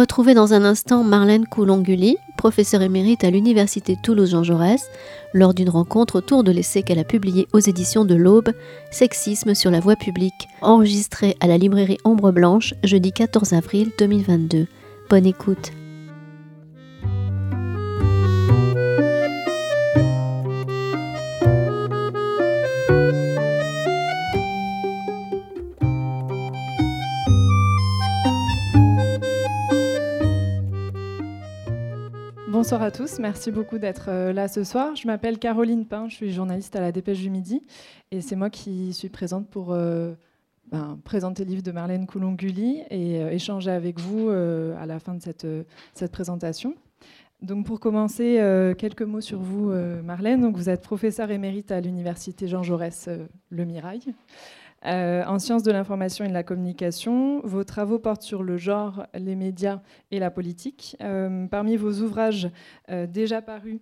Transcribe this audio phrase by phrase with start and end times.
[0.00, 4.80] Retrouvez dans un instant Marlène Coulonguli, professeure émérite à l'Université Toulouse-Jean Jaurès,
[5.34, 8.48] lors d'une rencontre autour de l'essai qu'elle a publié aux éditions de l'Aube,
[8.90, 14.66] Sexisme sur la voie publique, enregistré à la librairie Ombre Blanche jeudi 14 avril 2022.
[15.10, 15.70] Bonne écoute.
[32.60, 34.94] Bonsoir à tous, merci beaucoup d'être euh, là ce soir.
[34.94, 37.62] Je m'appelle Caroline Pain, je suis journaliste à la Dépêche du Midi
[38.10, 40.12] et c'est moi qui suis présente pour euh,
[40.70, 45.14] ben, présenter le livre de Marlène Coulon-Gully et euh, échanger avec vous à la fin
[45.14, 45.46] de cette,
[45.94, 46.74] cette présentation.
[47.40, 48.38] Donc pour commencer,
[48.76, 49.72] quelques mots sur vous,
[50.04, 50.42] Marlène.
[50.42, 53.08] Donc vous êtes professeure émérite à l'Université Jean Jaurès
[53.48, 54.02] Le Mirail.
[54.86, 59.06] Euh, en sciences de l'information et de la communication, vos travaux portent sur le genre,
[59.14, 60.96] les médias et la politique.
[61.02, 62.48] Euh, parmi vos ouvrages
[62.90, 63.80] euh, déjà parus,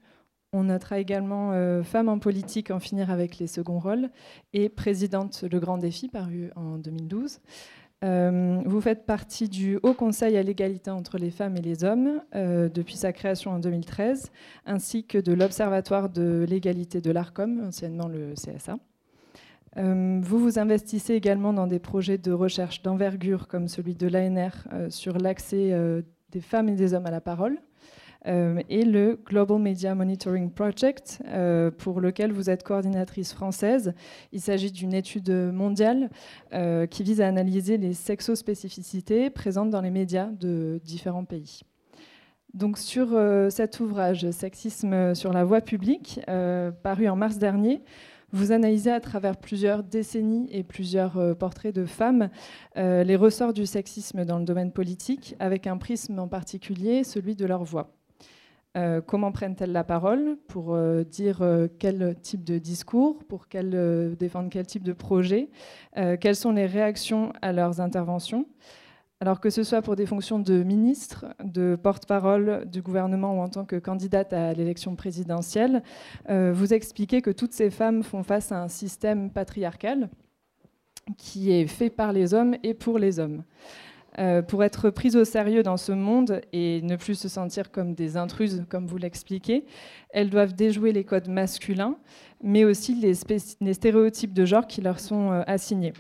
[0.53, 1.53] on notera également
[1.85, 4.09] Femmes en politique, en finir avec les seconds rôles
[4.55, 7.41] et Présidente le grand défi, paru en 2012.
[8.01, 12.97] vous faites partie du Haut Conseil à l'égalité entre les femmes et les hommes depuis
[12.97, 14.33] sa création en 2013,
[14.65, 18.79] ainsi que de l'Observatoire de l'égalité de l'ARCOM, anciennement le CSA.
[19.77, 24.53] Euh, vous vous investissez également dans des projets de recherche d'envergure comme celui de l'ANR
[24.73, 27.59] euh, sur l'accès euh, des femmes et des hommes à la parole
[28.27, 31.23] et le Global Media Monitoring Project
[31.79, 33.95] pour lequel vous êtes coordinatrice française.
[34.33, 36.11] Il s'agit d'une étude mondiale
[36.91, 41.63] qui vise à analyser les sexospécificités présentes dans les médias de différents pays.
[42.53, 43.17] Donc sur
[43.51, 46.21] cet ouvrage Sexisme sur la voie publique,
[46.83, 47.83] paru en mars dernier,
[48.33, 52.29] vous analysez à travers plusieurs décennies et plusieurs euh, portraits de femmes
[52.77, 57.35] euh, les ressorts du sexisme dans le domaine politique, avec un prisme en particulier, celui
[57.35, 57.95] de leur voix.
[58.77, 60.79] Euh, comment prennent-elles la parole pour
[61.11, 61.43] dire
[61.79, 65.49] quel type de discours, pour défendre quel type de projet,
[66.21, 68.47] quelles sont les réactions à leurs interventions
[69.21, 73.49] alors que ce soit pour des fonctions de ministre, de porte-parole du gouvernement ou en
[73.49, 75.83] tant que candidate à l'élection présidentielle,
[76.31, 80.09] euh, vous expliquez que toutes ces femmes font face à un système patriarcal
[81.17, 83.43] qui est fait par les hommes et pour les hommes.
[84.19, 87.95] Euh, pour être prises au sérieux dans ce monde et ne plus se sentir comme
[87.95, 89.65] des intruses, comme vous l'expliquez,
[90.11, 91.97] elles doivent déjouer les codes masculins,
[92.43, 93.13] mais aussi les,
[93.61, 95.93] les stéréotypes de genre qui leur sont euh, assignés.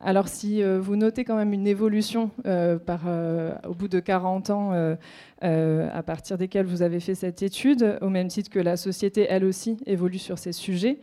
[0.00, 4.50] Alors si euh, vous notez quand même une évolution euh, euh, au bout de 40
[4.50, 4.96] ans
[5.40, 9.44] à partir desquels vous avez fait cette étude, au même titre que la société elle
[9.44, 11.00] aussi évolue sur ces sujets,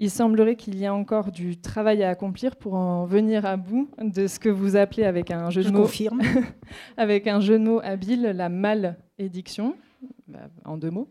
[0.00, 3.88] il semblerait qu'il y ait encore du travail à accomplir pour en venir à bout
[4.00, 5.88] de ce que vous appelez avec un jeu de mots,
[6.96, 9.74] avec un jeu de mots habile la malédiction,
[10.28, 11.08] bah, en deux mots.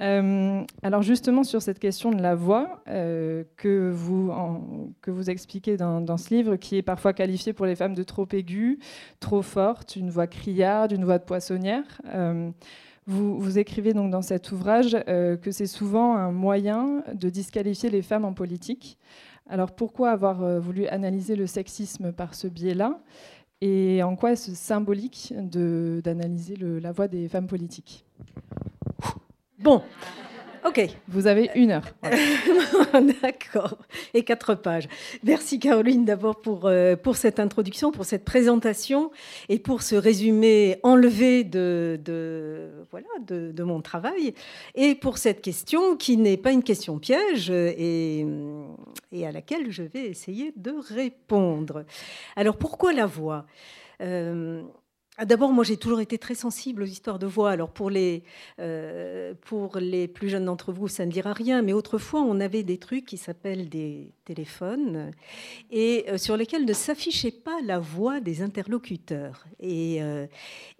[0.00, 4.32] Euh, alors justement sur cette question de la voix euh, que, vous
[5.02, 8.26] que vous expliquez dans, ce livre, qui est parfois qualifiée pour les femmes de trop
[8.32, 8.80] aiguë,
[9.20, 11.84] trop forte, une voix criarde, une voix de poissonnière.
[12.12, 12.50] Euh,
[13.06, 18.00] vous, vous, écrivez donc dans cet ouvrage que c'est souvent un moyen de disqualifier les
[18.00, 18.98] femmes en politique.
[19.46, 22.98] Alors pourquoi avoir voulu analyser le sexisme par ce biais-là
[23.60, 28.06] et en quoi est-ce symbolique d'analyser la voix des femmes politiques?
[29.58, 29.82] Bon,
[30.66, 30.80] ok.
[31.08, 31.84] Vous avez une heure.
[33.22, 33.78] D'accord.
[34.14, 34.88] Et quatre pages.
[35.22, 39.10] Merci Caroline d'abord pour, euh, pour cette introduction, pour cette présentation
[39.48, 44.34] et pour ce résumé enlevé de, de voilà, de, de, mon travail
[44.74, 48.26] et pour cette question qui n'est pas une question piège et,
[49.12, 51.84] et, à laquelle je vais essayer de répondre.
[52.34, 53.46] Alors pourquoi la voix?
[54.00, 54.62] Euh,
[55.22, 57.50] d'abord, moi, j'ai toujours été très sensible aux histoires de voix.
[57.50, 58.24] Alors, pour les,
[58.58, 62.64] euh, pour les plus jeunes d'entre vous, ça ne dira rien, mais autrefois, on avait
[62.64, 65.12] des trucs qui s'appellent des téléphones
[65.70, 69.46] et euh, sur lesquels ne s'affichait pas la voix des interlocuteurs.
[69.60, 70.26] Et, euh,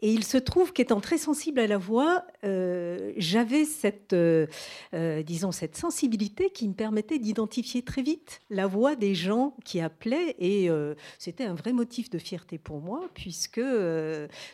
[0.01, 2.25] et il se trouve qu'étant très sensible à la voix,
[3.17, 4.15] j'avais cette,
[4.93, 10.37] disons, cette sensibilité qui me permettait d'identifier très vite la voix des gens qui appelaient.
[10.39, 10.69] Et
[11.19, 13.61] c'était un vrai motif de fierté pour moi, puisque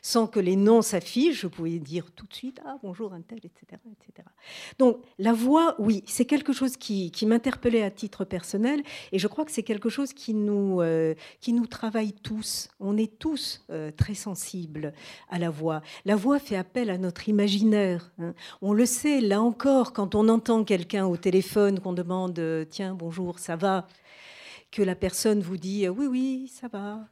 [0.02, 3.38] sans que les noms s'affichent, je pouvais dire tout de suite ah bonjour un tel,
[3.38, 4.28] etc., etc.
[4.78, 8.82] Donc la voix, oui, c'est quelque chose qui, m'interpellait à titre personnel,
[9.12, 12.68] et je crois que c'est quelque chose qui nous euh, qui nous travaille tous.
[12.80, 14.92] On est tous euh, très sensibles
[15.28, 15.82] à la voix.
[16.04, 18.10] La voix fait appel à notre imaginaire.
[18.18, 18.34] Hein.
[18.62, 22.94] On le sait là encore quand on entend quelqu'un au téléphone qu'on demande euh, tiens
[22.94, 23.86] bonjour ça va?
[24.70, 27.08] que la personne vous dit oui oui ça va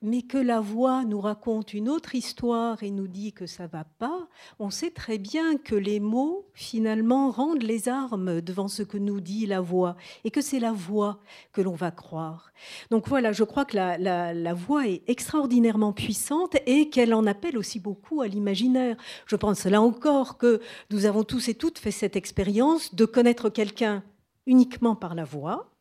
[0.00, 3.84] mais que la voix nous raconte une autre histoire et nous dit que ça va
[3.84, 4.28] pas,
[4.58, 9.20] on sait très bien que les mots finalement rendent les armes devant ce que nous
[9.20, 11.18] dit la voix et que c'est la voix
[11.52, 12.52] que l'on va croire.
[12.90, 17.58] Donc voilà, je crois que la, la voix est extraordinairement puissante et qu'elle en appelle
[17.58, 18.96] aussi beaucoup à l'imaginaire.
[19.26, 20.60] Je pense là encore que
[20.90, 24.04] nous avons tous et toutes fait cette expérience de connaître quelqu'un
[24.46, 25.74] uniquement par la voix,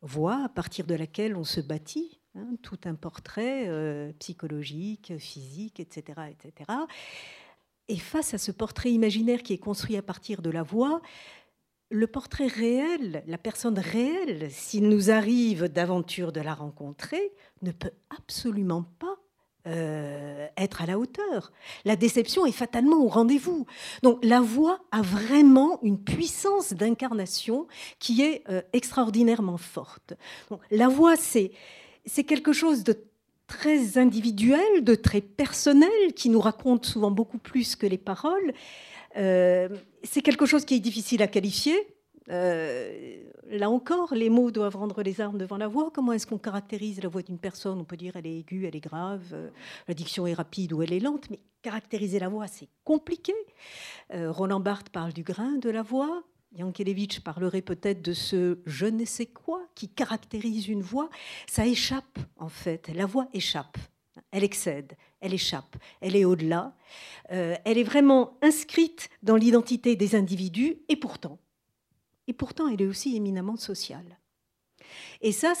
[0.00, 5.80] voix à partir de laquelle on se bâtit Hein, tout un portrait euh, psychologique, physique,
[5.80, 6.70] etc., etc.
[7.88, 11.02] Et face à ce portrait imaginaire qui est construit à partir de la voix,
[11.90, 17.32] le portrait réel, la personne réelle, s'il nous arrive d'aventure de la rencontrer,
[17.62, 19.16] ne peut absolument pas
[19.66, 21.50] euh, être à la hauteur.
[21.84, 23.66] La déception est fatalement au rendez-vous.
[24.04, 27.66] Donc la voix a vraiment une puissance d'incarnation
[27.98, 30.14] qui est euh, extraordinairement forte.
[30.70, 31.50] la voix, c'est
[32.12, 32.96] c'est quelque chose de
[33.46, 38.52] très individuel, de très personnel, qui nous raconte souvent beaucoup plus que les paroles.
[39.16, 39.68] Euh,
[40.02, 41.78] c'est quelque chose qui est difficile à qualifier.
[42.28, 45.92] Euh, là encore, les mots doivent rendre les armes devant la voix.
[45.94, 47.78] Comment est-ce qu'on caractérise la voix d'une personne?
[47.78, 49.48] On peut dire elle est aiguë, elle est grave, euh,
[49.86, 53.34] la diction est rapide ou elle est lente, mais caractériser la voix, c'est compliqué.
[54.12, 56.24] Roland Barthes parle du grain de la voix.
[56.52, 61.08] Yankelevitch parlerait peut-être de ce je ne sais quoi qui caractérise une voix.
[61.46, 62.88] Ça échappe, en fait.
[62.94, 63.78] La voix échappe.
[64.32, 66.76] Elle excède, elle échappe, elle est au-delà.
[67.32, 71.38] Euh, elle est vraiment inscrite dans l'identité des individus et pourtant,
[72.30, 74.18] et pourtant, elle est aussi éminemment sociale.
[75.22, 75.52] Et ça,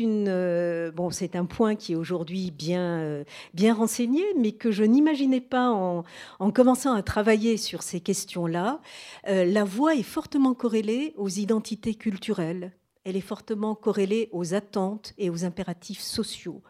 [0.00, 3.24] euh, c'est un point qui est aujourd'hui bien euh,
[3.54, 6.04] bien renseigné, mais que je n'imaginais pas en,
[6.38, 8.80] en, commençant à travailler sur ces questions-là.
[9.28, 12.72] Euh, la voix est fortement corrélée aux identités culturelles.
[13.04, 16.62] Elle est fortement corrélée aux attentes et aux impératifs sociaux.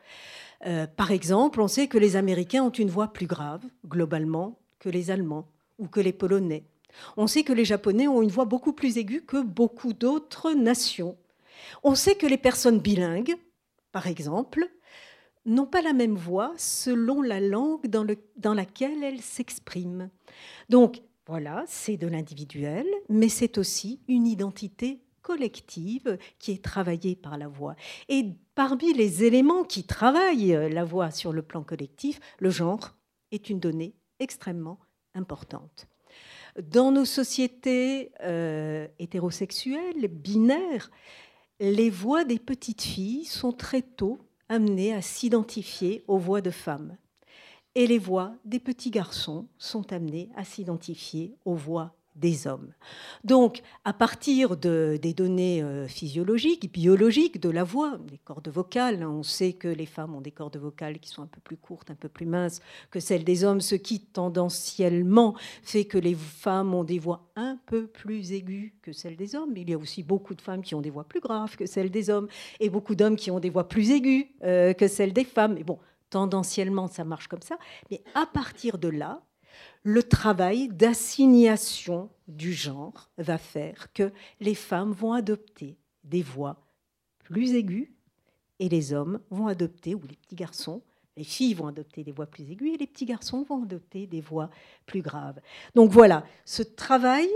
[0.97, 5.11] par exemple, on sait que les Américains ont une voix plus grave, globalement, que les
[5.11, 5.49] Allemands
[5.79, 6.64] ou que les Polonais.
[7.17, 11.17] On sait que les Japonais ont une voix beaucoup plus aiguë que beaucoup d'autres nations.
[11.83, 13.37] On sait que les personnes bilingues,
[13.93, 14.69] par exemple,
[15.47, 20.11] n'ont pas la même voix selon la langue dans, laquelle elles s'expriment.
[20.69, 27.37] Donc, voilà, c'est de l'individuel, mais c'est aussi une identité collective qui est travaillée par
[27.37, 27.77] la voix.
[28.09, 28.25] Et
[28.55, 32.97] parmi les éléments qui travaillent la voix sur le plan collectif, le genre
[33.31, 34.79] est une donnée extrêmement
[35.15, 35.87] importante.
[36.63, 40.91] Dans nos sociétés euh, hétérosexuelles, binaires,
[41.61, 44.19] les voix des petites filles sont très tôt
[44.49, 46.97] amenées à s'identifier aux voix de femmes.
[47.75, 52.73] Et les voix des petits garçons sont amenées à s'identifier aux voix des hommes.
[53.25, 59.05] Donc, à partir de, des données euh, physiologiques, biologiques de la voix, des cordes vocales,
[59.05, 61.91] on sait que les femmes ont des cordes vocales qui sont un peu plus courtes,
[61.91, 62.61] un peu plus minces
[62.91, 67.59] que celles des hommes, ce qui tendanciellement fait que les femmes ont des voix un
[67.67, 69.53] peu plus aiguës que celles des hommes.
[69.56, 71.91] Il y a aussi beaucoup de femmes qui ont des voix plus graves que celles
[71.91, 72.29] des hommes,
[72.61, 75.55] et beaucoup d'hommes qui ont des voix plus aiguës euh, que celles des femmes.
[75.55, 75.79] Mais bon,
[76.11, 77.59] tendanciellement, ça marche comme ça.
[77.91, 79.23] Mais à partir de là,
[79.88, 86.61] le travail d'assignation du genre va faire que les femmes vont adopter des voix
[87.25, 87.88] plus aiguës
[88.59, 90.83] et les hommes vont adopter, ou les petits garçons,
[91.16, 94.21] les filles vont adopter des voix plus aiguës et les petits garçons vont adopter des
[94.21, 94.50] voix
[94.85, 95.40] plus graves.
[95.75, 97.30] Donc voilà, ce travail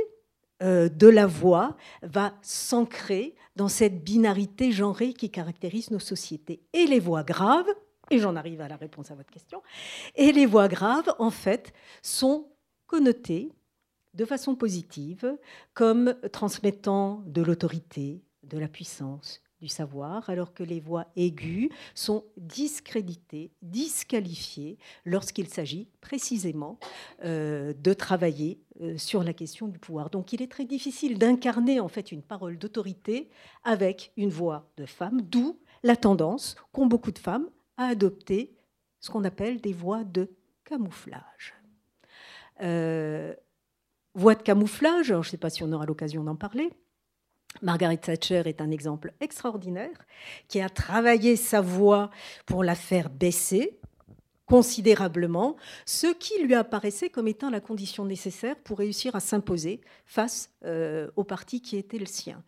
[0.62, 6.60] euh, de la voix va s'ancrer dans cette binarité genrée qui caractérise nos sociétés.
[6.74, 7.72] Et les voix graves
[8.12, 9.62] et j'en arrive à la réponse à votre question,
[10.14, 12.48] et les voix graves, en fait, sont
[12.86, 13.50] connotées
[14.14, 15.36] de façon positive
[15.72, 22.24] comme transmettant de l'autorité, de la puissance, du savoir, alors que les voix aiguës sont
[22.36, 26.78] discréditées, disqualifiées lorsqu'il s'agit précisément
[27.24, 30.10] euh, de travailler euh, sur la question du pouvoir.
[30.10, 33.30] Donc il est très difficile d'incarner en fait une parole d'autorité
[33.62, 37.48] avec une voix de femme, d'où la tendance qu'ont beaucoup de femmes
[37.84, 38.56] à adopter
[39.00, 40.30] ce qu'on appelle des voies de
[40.64, 41.54] camouflage.
[42.62, 43.34] Euh,
[44.14, 46.70] voie de camouflage, je ne sais pas si on aura l'occasion d'en parler.
[47.60, 50.06] Margaret Thatcher est un exemple extraordinaire
[50.48, 52.10] qui a travaillé sa voix
[52.46, 53.78] pour la faire baisser
[54.46, 60.50] considérablement, ce qui lui apparaissait comme étant la condition nécessaire pour réussir à s'imposer face
[60.64, 62.42] euh, au parti qui était le sien.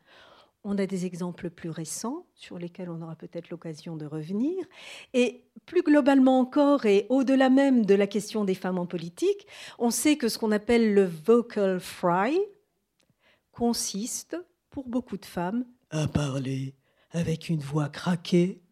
[0.66, 4.64] On a des exemples plus récents sur lesquels on aura peut-être l'occasion de revenir.
[5.12, 9.46] Et plus globalement encore, et au-delà même de la question des femmes en politique,
[9.78, 12.38] on sait que ce qu'on appelle le vocal fry
[13.52, 14.38] consiste,
[14.70, 16.74] pour beaucoup de femmes, à parler
[17.10, 18.62] avec une voix craquée,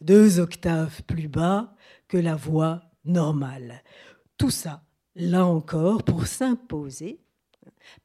[0.00, 1.74] deux octaves plus bas
[2.08, 3.82] que la voix normale.
[4.38, 4.82] Tout ça,
[5.14, 7.20] là encore, pour s'imposer,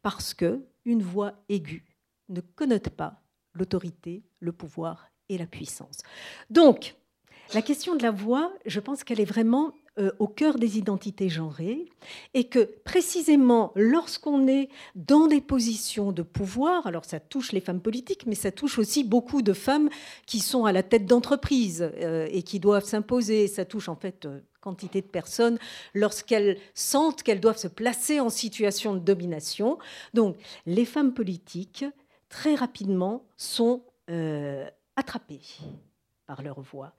[0.01, 1.90] parce que une voix aiguë
[2.31, 3.21] ne connote pas
[3.53, 5.97] l'autorité, le pouvoir et la puissance.
[6.49, 6.95] Donc,
[7.53, 11.27] la question de la voix, je pense qu'elle est vraiment euh, au cœur des identités
[11.27, 11.89] genrées
[12.33, 17.81] et que précisément lorsqu'on est dans des positions de pouvoir, alors ça touche les femmes
[17.81, 19.89] politiques, mais ça touche aussi beaucoup de femmes
[20.25, 24.25] qui sont à la tête d'entreprises euh, et qui doivent s'imposer, ça touche en fait
[24.25, 25.59] euh, quantité de personnes
[25.93, 29.77] lorsqu'elles sentent qu'elles doivent se placer en situation de domination.
[30.13, 31.83] Donc les femmes politiques,
[32.31, 33.83] très rapidement, sont
[34.95, 35.41] attrapées
[36.27, 36.93] par leur voix.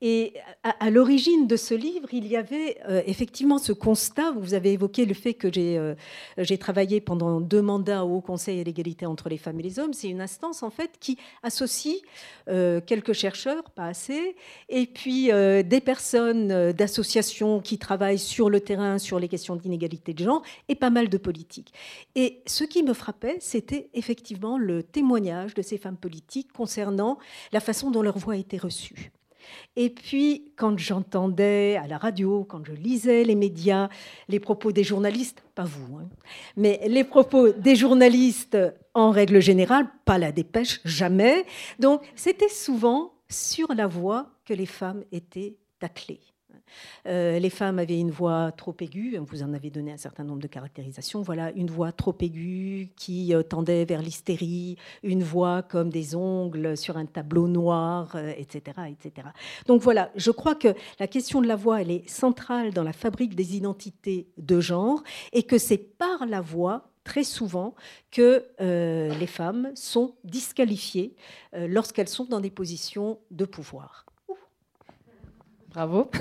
[0.00, 4.32] Et à, l'origine de ce livre, il y avait euh, effectivement ce constat.
[4.32, 5.94] Vous avez évoqué le fait que j'ai euh,
[6.58, 9.92] travaillé pendant deux mandats au Haut Conseil à l'égalité entre les femmes et les hommes.
[9.92, 11.96] C'est une instance en fait qui associe
[12.48, 14.36] euh, quelques chercheurs, pas assez,
[14.68, 20.24] et puis des personnes d'associations qui travaillent sur le terrain sur les questions d'inégalité de
[20.24, 21.72] genre et pas mal de politiques.
[22.14, 27.18] Et ce qui me frappait, c'était effectivement le témoignage de ces femmes politiques concernant
[27.52, 29.12] la façon dont leur voix était reçue.
[29.76, 33.88] Et puis, quand j'entendais à la radio, quand je lisais les médias,
[34.28, 36.08] les propos des journalistes, pas vous, hein,
[36.56, 38.58] mais les propos des journalistes
[38.94, 41.44] en règle générale, pas la dépêche, jamais.
[41.78, 46.20] Donc, c'était souvent sur la voix que les femmes étaient taclées.
[47.06, 50.40] Euh, les femmes avaient une voix trop aiguë, vous en avez donné un certain nombre
[50.40, 51.22] de caractérisations.
[51.22, 56.76] Voilà, une voix trop aiguë qui euh, tendait vers l'hystérie, une voix comme des ongles
[56.76, 59.28] sur un tableau noir, etc., euh, etc.
[59.66, 63.34] Donc voilà, je crois que la question de la voix, est centrale dans la fabrique
[63.34, 65.02] des identités de genre
[65.32, 67.74] et que c'est par la voix très souvent
[68.10, 71.16] que les femmes sont disqualifiées
[71.54, 74.09] lorsqu'elles sont dans des positions de pouvoir.
[75.70, 76.10] Bravo.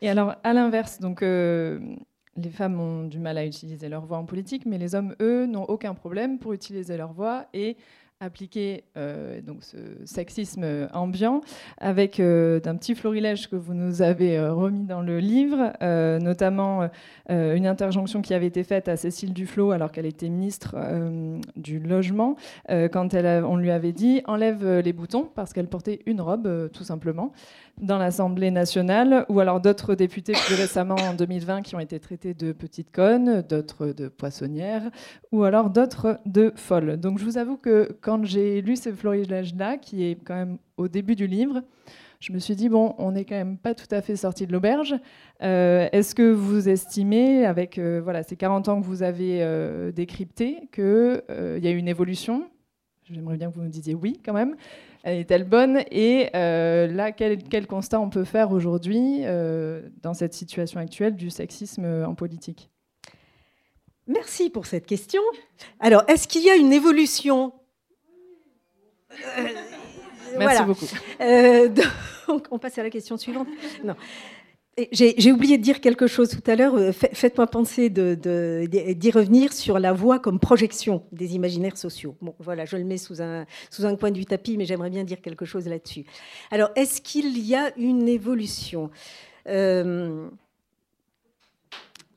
[0.00, 1.80] Et alors, à l'inverse, donc euh,
[2.36, 5.46] les femmes ont du mal à utiliser leur voix en politique, mais les hommes, eux,
[5.46, 7.76] n'ont aucun problème pour utiliser leur voix et
[8.20, 11.40] appliquer euh, donc ce sexisme ambiant
[11.78, 15.72] avec euh, d'un petit florilège que vous nous avez remis dans le livre,
[16.20, 16.88] notamment
[17.28, 20.76] une interjonction qui avait été faite à Cécile Duflot alors qu'elle était ministre
[21.56, 22.36] du logement
[22.68, 26.84] quand elle on lui avait dit enlève les boutons parce qu'elle portait une robe tout
[26.84, 27.32] simplement
[27.80, 32.34] dans l'Assemblée nationale, ou alors d'autres députés plus récemment en 2020 qui ont été traités
[32.34, 34.90] de petites connes, d'autres de poissonnières,
[35.32, 36.96] ou alors d'autres de folles.
[36.98, 40.88] Donc je vous avoue que quand j'ai lu ce florilège-là, qui est quand même au
[40.88, 41.62] début du livre,
[42.20, 44.52] je me suis dit, bon, on n'est quand même pas tout à fait sorti de
[44.52, 44.96] l'auberge.
[45.42, 49.92] Euh, est-ce que vous estimez, avec euh, voilà, ces 40 ans que vous avez euh,
[49.92, 51.22] décryptés, qu'il
[51.62, 52.50] y a eu une évolution
[53.10, 54.56] J'aimerais bien que vous nous disiez oui quand même
[55.04, 60.80] est-elle bonne Et euh, là, quel, constat on peut faire aujourd'hui euh, dans cette situation
[60.80, 62.70] actuelle du sexisme en politique?
[64.06, 65.20] Merci pour cette question.
[65.80, 67.52] Alors, est-ce qu'il y a une évolution?
[70.38, 70.86] Merci beaucoup.
[72.28, 73.48] donc, on passe à la question suivante.
[73.84, 73.96] Non.
[74.92, 76.74] J'ai oublié de dire quelque chose tout à l'heure.
[76.76, 82.16] Euh, faites-moi penser d'y revenir sur la voix comme projection des imaginaires sociaux.
[82.38, 85.20] Voilà, je le mets sous un, sous un coin du tapis, mais j'aimerais bien dire
[85.20, 86.04] quelque chose là-dessus.
[86.50, 88.90] Alors, est-ce qu'il y a une évolution?
[89.48, 90.28] Euh,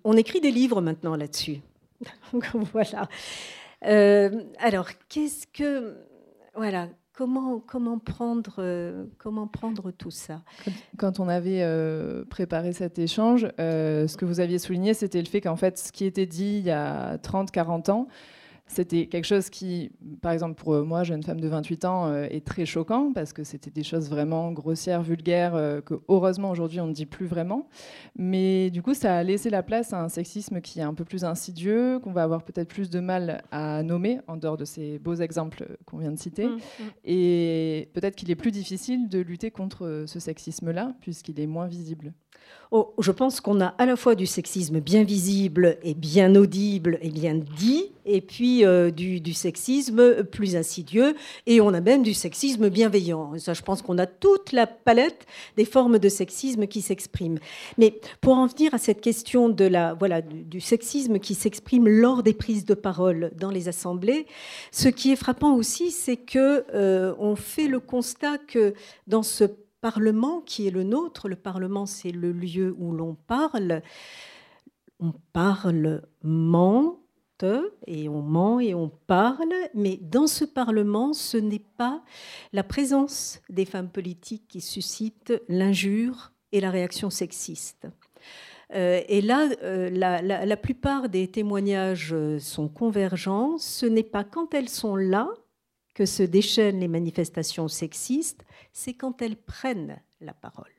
[0.04, 1.62] On écrit des livres maintenant là-dessus.
[2.74, 3.08] voilà.
[3.86, 5.96] Euh, alors, qu'est-ce que.
[6.56, 6.90] Voilà,
[7.22, 10.42] Comment, comment, prendre, euh, comment prendre tout ça?
[10.98, 15.28] Quand on avait euh, préparé cet échange, euh, ce que vous aviez souligné, c'était le
[15.28, 18.08] fait qu'en fait, ce qui était dit il y a 30-40 ans,
[18.72, 22.46] c'était quelque chose qui, par exemple, pour moi, jeune femme de 28 ans, euh, est
[22.46, 26.88] très choquant parce que c'était des choses vraiment grossières, vulgaires, euh, que heureusement aujourd'hui on
[26.88, 27.68] ne dit plus vraiment.
[28.16, 31.04] Mais du coup, ça a laissé la place à un sexisme qui est un peu
[31.04, 35.00] plus insidieux, qu'on va avoir peut-être plus de mal à nommer, en dehors de ces
[35.00, 36.48] beaux exemples qu'on vient de citer.
[36.48, 36.84] Mmh, mmh.
[37.04, 42.14] Et peut-être qu'il est plus difficile de lutter contre ce sexisme-là, puisqu'il est moins visible.
[42.74, 47.00] Oh, je pense qu'on a à la fois du sexisme bien visible et bien audible
[47.02, 52.14] et bien dit, et puis euh, du, sexisme plus insidieux, et on a même du
[52.14, 53.38] sexisme bienveillant.
[53.40, 55.26] Ça, je pense qu'on a toute la palette
[55.58, 57.40] des formes de sexisme qui s'expriment.
[57.78, 62.24] Mais pour en venir à cette question de la, voilà, du, sexisme qui s'exprime lors
[62.24, 64.28] des prises de parole dans les assemblées,
[64.72, 68.76] ce qui est frappant aussi, c'est que euh, on fait le constat que
[69.08, 69.44] dans ce
[69.82, 71.28] Parlement qui est le nôtre.
[71.28, 73.82] Le Parlement, c'est le lieu où l'on parle.
[75.00, 77.02] On parle ment
[77.88, 82.04] et on ment et on parle, mais dans ce Parlement, ce n'est pas
[82.54, 87.88] la présence des femmes politiques qui suscite l'injure et la réaction sexiste.
[88.74, 93.58] Euh, et là, euh, la, plupart des témoignages sont convergents.
[93.58, 95.28] Ce n'est pas quand elles sont là
[95.94, 98.44] que se déchaînent les manifestations sexistes,
[98.74, 100.72] c'est quand elles prennent la parole.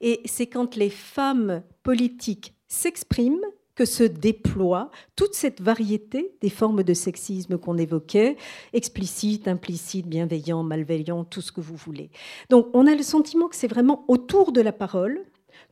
[0.00, 6.84] Et c'est quand les femmes politiques s'expriment que se déploie toute cette variété des formes
[6.84, 8.36] de sexisme qu'on évoquait,
[8.72, 12.10] explicite, implicite, bienveillant, malveillant, tout ce que vous voulez.
[12.50, 15.24] Donc on a le sentiment que c'est vraiment autour de la parole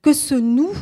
[0.02, 0.74] que se nouent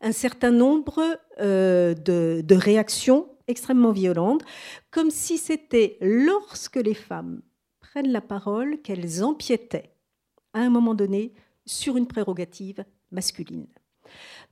[0.00, 1.00] un certain nombre
[1.40, 4.44] euh, de, de réactions extrêmement violentes,
[4.90, 7.42] comme si c'était lorsque les femmes
[7.80, 9.90] prennent la parole qu'elles empiétaient
[10.52, 11.32] à un moment donné
[11.66, 13.66] sur une prérogative masculine.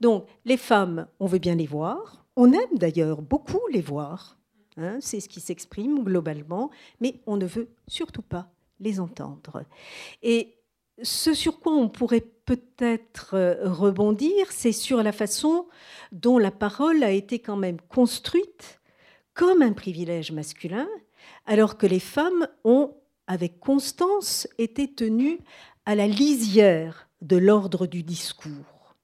[0.01, 4.37] Donc les femmes, on veut bien les voir, on aime d'ailleurs beaucoup les voir,
[4.77, 9.63] hein, c'est ce qui s'exprime globalement, mais on ne veut surtout pas les entendre.
[10.21, 10.57] Et
[11.01, 15.67] ce sur quoi on pourrait peut-être euh, rebondir, c'est sur la façon
[16.11, 18.76] dont la parole a été quand même construite
[19.37, 20.87] comme un privilège masculin,
[21.45, 22.91] alors que les femmes ont,
[23.27, 25.39] avec constance, été tenues
[25.85, 28.95] à la lisière de l'ordre du discours.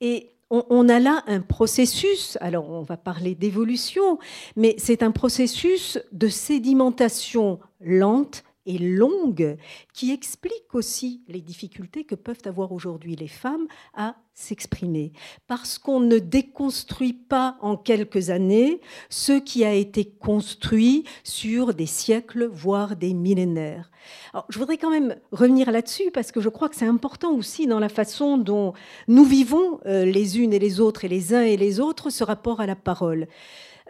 [0.00, 4.18] Et on, a là un processus, alors on va parler d'évolution,
[4.56, 9.56] mais c'est un processus de sédimentation lente et longue
[9.92, 15.12] qui explique aussi les difficultés que peuvent avoir aujourd'hui les femmes à s'exprimer.
[15.46, 21.86] Parce qu'on ne déconstruit pas en quelques années ce qui a été construit sur des
[21.86, 23.90] siècles, voire des millénaires.
[24.32, 27.66] Alors, je voudrais quand même revenir là-dessus parce que je crois que c'est important aussi
[27.66, 28.72] dans la façon dont
[29.08, 32.24] nous vivons euh, les unes et les autres et les uns et les autres ce
[32.24, 33.28] rapport à la parole.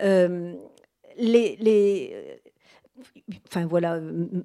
[0.03, 0.55] Euh,
[1.17, 2.41] les, les,
[3.47, 4.01] enfin voilà,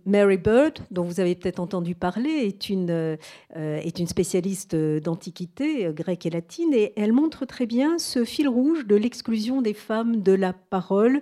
[0.05, 3.17] Mary Bird, dont vous avez peut-être entendu parler, est une, euh,
[3.55, 8.47] est une spécialiste d'antiquité euh, grecque et latine, et elle montre très bien ce fil
[8.47, 11.21] rouge de l'exclusion des femmes de la parole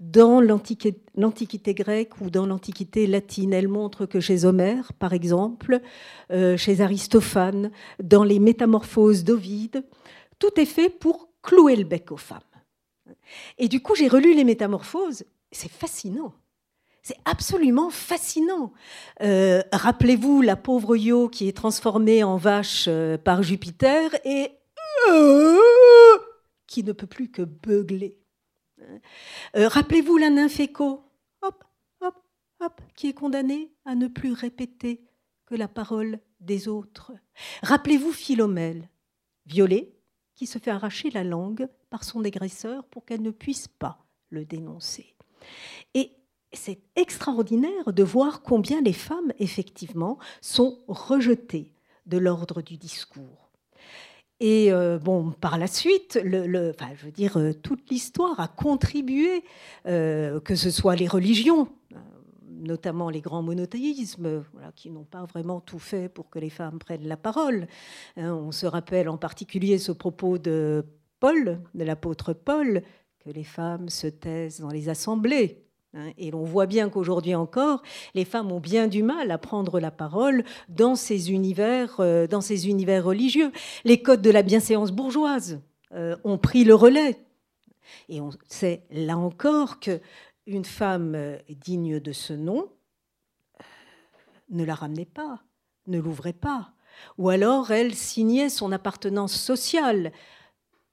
[0.00, 3.54] dans l'antiquité grecque ou dans l'antiquité latine.
[3.54, 5.80] Elle montre que chez Homère, par exemple,
[6.30, 7.70] euh, chez Aristophane,
[8.02, 9.82] dans les Métamorphoses d'Ovide,
[10.38, 12.40] tout est fait pour clouer le bec aux femmes.
[13.56, 16.34] Et du coup, j'ai relu les Métamorphoses, c'est fascinant.
[17.08, 18.74] C'est absolument fascinant.
[19.22, 24.50] Euh, rappelez-vous la pauvre Io qui est transformée en vache euh, par Jupiter et
[25.08, 25.56] euh,
[26.66, 28.18] qui ne peut plus que beugler.
[29.54, 31.02] Rappelez-vous la nymphe Écho,
[31.40, 31.64] hop,
[32.02, 32.14] hop,
[32.60, 35.08] hop, qui est condamnée à ne plus répéter
[35.46, 37.12] que la parole des autres.
[37.62, 38.86] Rappelez-vous Philomèle,
[39.46, 39.98] violée,
[40.34, 44.44] qui se fait arracher la langue par son agresseur pour qu'elle ne puisse pas le
[44.44, 45.14] dénoncer.
[46.52, 51.72] C'est extraordinaire de voir combien les femmes, effectivement, sont rejetées
[52.06, 53.48] de l'ordre du discours.
[54.40, 59.42] Et euh, bon, par la suite, enfin, je veux dire, euh, toute l'histoire a contribué,
[59.86, 61.68] euh, que ce soit les religions,
[62.48, 64.44] notamment les grands monothéismes,
[64.76, 67.66] qui n'ont pas vraiment tout fait pour que les femmes prennent la parole.
[68.16, 70.84] Hein, on se rappelle en particulier ce propos de
[71.18, 72.82] Paul, de l'apôtre Paul,
[73.18, 75.67] que les femmes se taisent dans les assemblées.
[75.94, 77.82] Hein, et l'on voit bien qu'aujourd'hui encore,
[78.14, 82.42] les femmes ont bien du mal à prendre la parole dans ces univers, euh, dans
[82.42, 82.70] ces
[83.00, 83.52] religieux.
[83.84, 85.60] Les codes de la bienséance bourgeoise
[85.92, 87.18] euh, ont pris le relais.
[88.10, 90.00] Et on sait là encore que
[90.46, 92.70] une femme euh, digne de ce nom
[94.50, 95.42] ne la ramenait pas,
[95.86, 96.72] ne l'ouvrait pas.
[97.16, 100.12] Ou alors elle signait son appartenance sociale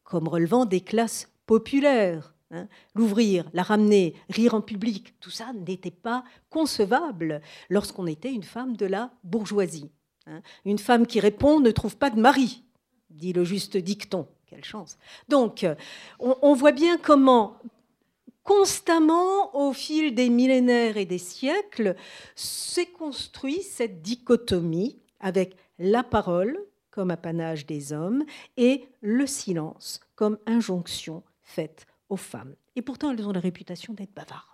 [0.03, 2.67] comme relevant des classes populaires Hein.
[2.95, 8.77] L'ouvrir, la ramener, rire en public, tout ça n'était pas concevable lorsqu'on était une femme
[8.77, 9.91] de la bourgeoisie.
[10.25, 10.41] Hein.
[10.63, 12.63] Une femme qui répond ne trouve pas de mari,
[13.09, 14.27] dit le juste dicton.
[14.47, 14.97] Quelle chance.
[15.27, 15.65] Donc,
[16.19, 17.57] on, voit bien comment
[18.43, 21.95] constamment, au fil des millénaires et des siècles,
[22.35, 26.59] s'est construit cette dichotomie avec la parole
[26.91, 28.23] comme apanage des hommes
[28.55, 32.55] et le silence comme injonction faite aux femmes.
[32.75, 34.49] Et pourtant, elles ont la réputation d'être bavardes.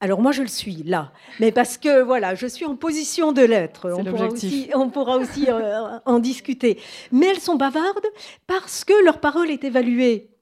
[0.00, 3.42] Alors moi, je le suis là, mais parce que voilà, je suis en position de
[3.42, 3.90] l'être.
[3.92, 6.80] On, pourra aussi, on pourra aussi euh, en discuter.
[7.12, 8.06] Mais elles sont bavardes
[8.48, 10.32] parce que leur parole est évaluée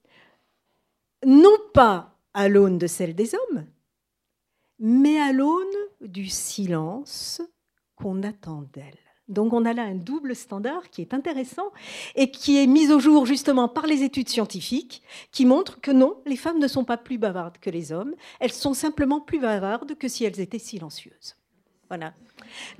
[1.27, 3.66] non pas à l'aune de celle des hommes,
[4.79, 5.66] mais à l'aune
[6.01, 7.43] du silence
[7.97, 9.10] qu'on attend d'elles.
[9.31, 11.71] Donc on a là un double standard qui est intéressant
[12.16, 16.16] et qui est mis au jour justement par les études scientifiques qui montrent que non,
[16.27, 19.97] les femmes ne sont pas plus bavardes que les hommes, elles sont simplement plus bavardes
[19.97, 21.37] que si elles étaient silencieuses.
[21.88, 22.12] Voilà.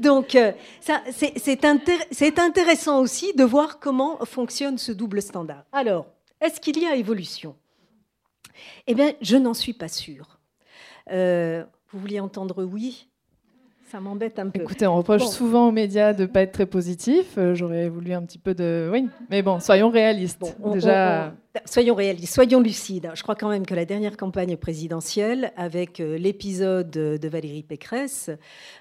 [0.01, 0.53] Donc euh,
[1.13, 1.65] c'est
[2.39, 5.65] intéressant aussi de voir comment fonctionne ce double standard.
[5.71, 6.07] Alors,
[6.41, 7.57] est-ce qu'il y a évolution?
[8.89, 10.41] Eh bien, je n'en suis pas sûre.
[11.13, 13.10] Euh, vous vouliez entendre oui?
[13.90, 14.61] Ça m'embête un peu.
[14.61, 17.35] Écoutez, on reproche souvent aux médias de ne pas être très positifs.
[17.38, 18.88] Euh, j'aurais voulu un petit peu de.
[18.92, 20.44] Oui, mais bon, soyons réalistes.
[20.72, 21.33] Déjà.
[21.65, 23.11] Soyons réalistes, soyons lucides.
[23.13, 28.31] Je crois quand même que la dernière campagne présidentielle, avec euh, l'épisode de Valérie Pécresse,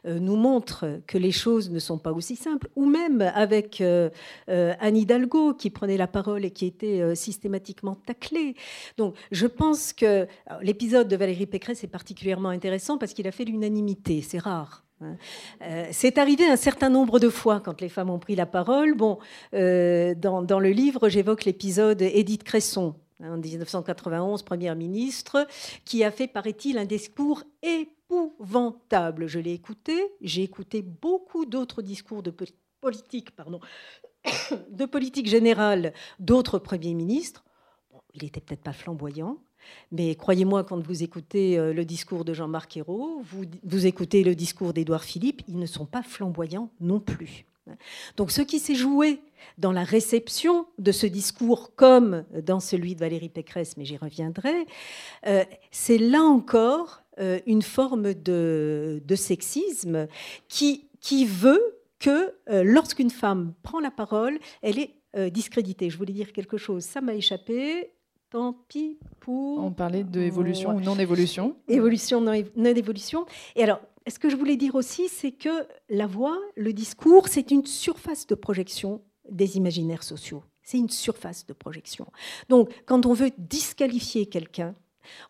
[0.06, 2.70] euh, nous montre que les choses ne sont pas aussi simples.
[2.76, 8.56] Ou même avec Anne Hidalgo, qui prenait la parole et qui était systématiquement taclée.
[8.98, 10.28] Donc, je pense que
[10.62, 14.22] l'épisode de Valérie Pécresse est particulièrement intéressant parce qu'il a fait l'unanimité.
[14.22, 14.84] C'est rare.
[15.02, 15.16] Hein.
[15.62, 18.96] Euh, c'est arrivé un certain nombre de fois quand les femmes ont pris la parole.
[18.96, 19.18] Bon,
[19.54, 25.48] euh, dans, le livre, j'évoque l'épisode Édith Cresson, hein, en 1991, première ministre,
[25.86, 29.28] qui a fait, paraît-il, un discours épouvantable.
[29.28, 30.12] Je l'ai écouté.
[30.22, 32.34] J'ai écouté beaucoup d'autres discours de
[32.82, 33.60] politique, pardon,
[34.72, 37.44] de politique générale d'autres premiers ministres.
[38.14, 39.38] il n'était peut-être pas flamboyant,
[39.92, 43.22] mais croyez-moi, quand vous écoutez euh, le discours de Jean-Marc Ayrault,
[43.64, 47.46] vous, écoutez le discours d'Édouard Philippe, ils ne sont pas flamboyants non plus.
[48.18, 49.22] Donc ce qui s'est joué
[49.58, 54.66] dans la réception de ce discours comme dans celui de Valérie Pécresse, mais j'y reviendrai,
[55.28, 60.08] euh, c'est là encore euh, une forme de, sexisme
[60.48, 61.62] qui, qui veut
[62.00, 64.96] que lorsqu'une femme prend la parole, elle est
[65.32, 65.90] discréditée.
[65.90, 67.92] Je voulais dire quelque chose, ça m'a échappé.
[68.30, 69.58] Tant pis pour.
[69.58, 71.56] On parlait d'évolution ou non-évolution.
[71.68, 73.26] Évolution, non-évolution.
[73.56, 77.52] Et alors, ce que je voulais dire aussi, c'est que la voix, le discours, c'est
[77.52, 80.44] une surface de projection des imaginaires sociaux.
[80.64, 82.08] C'est une surface de projection.
[82.48, 84.76] Donc, quand on veut disqualifier quelqu'un,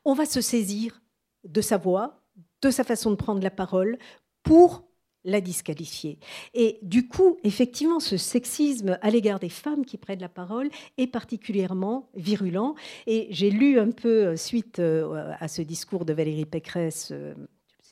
[0.06, 1.02] on va se saisir
[1.44, 2.22] de sa voix,
[2.62, 3.98] de sa façon de prendre la parole,
[4.44, 4.84] pour
[5.26, 6.18] la disqualifier.
[6.54, 11.08] Et du coup, effectivement, ce sexisme à l'égard des femmes qui prennent la parole est
[11.08, 12.76] particulièrement virulent.
[13.06, 17.34] Et j'ai lu un peu, euh, suite euh, à ce discours de Valérie Pécresse, euh,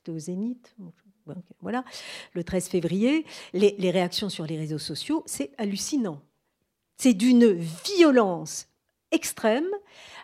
[0.10, 0.76] au Zénith,
[1.62, 1.84] voilà,
[2.34, 6.22] le 13 février, les, les réactions sur les réseaux sociaux, c'est hallucinant.
[6.98, 8.68] C'est d'une violence
[9.12, 9.68] extrême.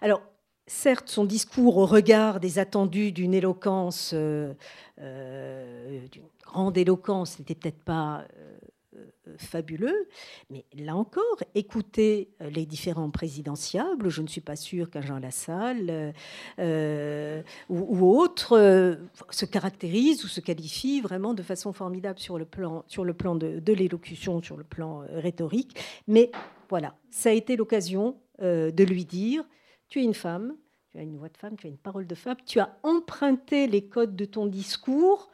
[0.02, 0.22] Alors,
[0.68, 4.54] certes, son discours au regard des attendus d'une éloquence, euh,
[5.00, 8.53] euh, d'une grande éloquence, n'était peut-être pas euh,
[9.38, 10.08] fabuleux,
[10.50, 16.14] mais là encore, écouter les différents présidentiables, je ne suis pas sûre qu'un Jean Lassalle
[17.70, 18.98] ou, autre
[19.30, 23.36] se caractérise ou se qualifie vraiment de façon formidable sur le plan, sur le plan
[23.36, 26.32] de, l'élocution, sur le plan rhétorique, mais
[26.70, 29.46] voilà, ça a été l'occasion de lui dire
[29.88, 30.56] tu es une femme,
[30.92, 33.68] tu as une voix de femme, tu as une parole de femme, tu as emprunté
[33.68, 35.30] les codes de ton discours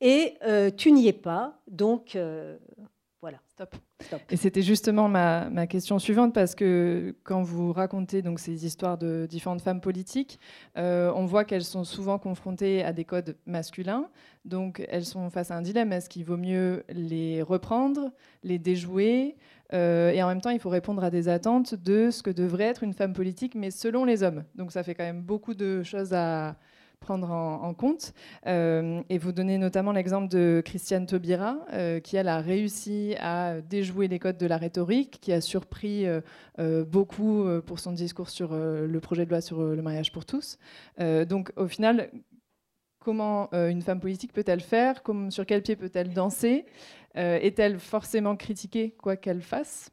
[0.00, 1.60] et euh, tu n'y es pas.
[1.68, 2.58] Donc, euh,
[3.22, 3.38] voilà.
[3.46, 3.76] Stop.
[4.30, 9.26] Et c'était justement ma, question suivante parce que quand vous racontez donc ces histoires de
[9.30, 10.40] différentes femmes politiques,
[10.76, 14.08] euh, on voit qu'elles sont souvent confrontées à des codes masculins.
[14.44, 18.10] Donc elles sont face à un dilemme est-ce qu'il vaut mieux les reprendre,
[18.42, 19.36] les déjouer
[19.72, 22.64] euh, et en même temps, il faut répondre à des attentes de ce que devrait
[22.64, 24.44] être une femme politique, mais selon les hommes.
[24.54, 26.56] Donc ça fait quand même beaucoup de choses à
[27.02, 28.14] prendre en, compte.
[28.46, 33.60] Euh, et vous donnez notamment l'exemple de Christiane Taubira, euh, qui elle a réussi à
[33.60, 36.06] déjouer les codes de la rhétorique, qui a surpris
[36.86, 40.58] beaucoup pour son discours sur le projet de loi sur le mariage pour tous.
[40.98, 42.10] donc au final,
[43.00, 45.02] comment une femme politique peut-elle faire?
[45.30, 46.64] Sur quel pied peut-elle danser?
[47.16, 49.90] Euh, est-elle forcément critiquée quoi qu'elle fasse?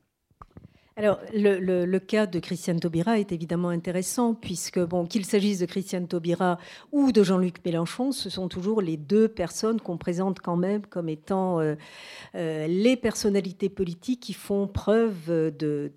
[1.00, 6.10] Alors, le, cas de Christiane Taubira est évidemment intéressant, puisque, bon, qu'il s'agisse de Christiane
[6.10, 6.58] Taubira
[6.92, 11.08] ou de Jean-Luc Mélenchon, ce sont toujours les deux personnes qu'on présente quand même comme
[11.08, 11.76] étant euh,
[12.36, 15.90] euh, les personnalités politiques qui font preuve de,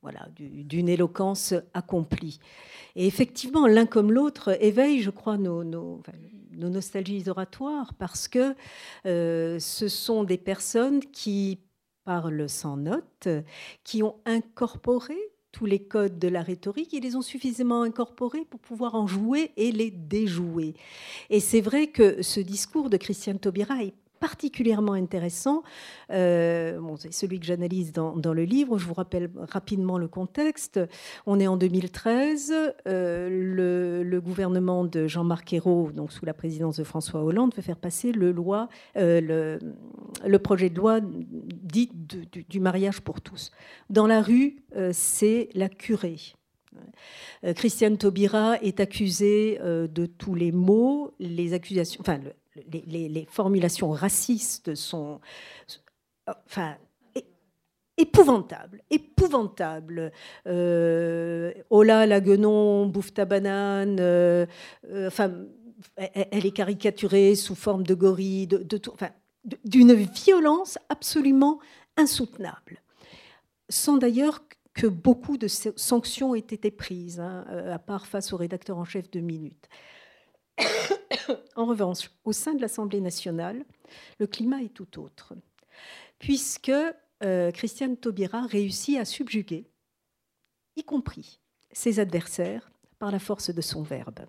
[0.00, 2.40] voilà, d'une éloquence accomplie.
[2.96, 8.54] Et effectivement, l'un comme l'autre éveille, je crois, nos, nos nostalgies oratoires parce que
[9.04, 11.58] euh, ce sont des personnes qui
[12.08, 13.28] parlent sans notes,
[13.84, 15.14] qui ont incorporé
[15.52, 19.52] tous les codes de la rhétorique, ils les ont suffisamment incorporés pour pouvoir en jouer
[19.58, 20.72] et les déjouer.
[21.28, 25.62] Et c'est vrai que ce discours de Christiane Taubira est particulièrement intéressant.
[26.10, 28.78] Euh, c'est celui que j'analyse dans, le livre.
[28.78, 30.80] Je vous rappelle rapidement le contexte.
[31.26, 32.52] On est en 2013.
[32.86, 37.76] Euh, le, gouvernement de Jean-Marc Ayrault, donc sous la présidence de François Hollande, veut faire
[37.76, 39.58] passer le, loi, euh,
[40.26, 41.90] le, projet de loi dit
[42.48, 43.52] du, mariage pour tous.
[43.90, 44.56] Dans la rue,
[44.92, 46.16] c'est la curée.
[47.54, 52.02] Christiane Taubira est accusée de tous les maux, les accusations,
[52.70, 55.20] les, formulations racistes sont,
[56.46, 56.76] enfin,
[57.98, 60.12] épouvantables, épouvantables.
[60.46, 63.98] Euh, Ola, la guenon, bouffe ta banane.
[64.00, 64.46] Euh,
[64.90, 65.32] euh, enfin,
[65.96, 68.80] elle, est caricaturée sous forme de gorille, de,
[69.64, 71.58] d'une violence absolument
[71.96, 72.80] insoutenable.
[73.68, 78.78] Sans d'ailleurs que beaucoup de sanctions aient été prises, hein, à part face au rédacteur
[78.78, 79.68] en chef de Minute.
[81.56, 83.64] En revanche, au sein de l'Assemblée nationale,
[84.18, 85.34] le climat est tout autre,
[86.18, 86.72] puisque
[87.22, 89.66] euh, Christiane Taubira réussit à subjuguer,
[90.76, 91.40] y compris
[91.72, 94.20] ses adversaires, par la force de son verbe.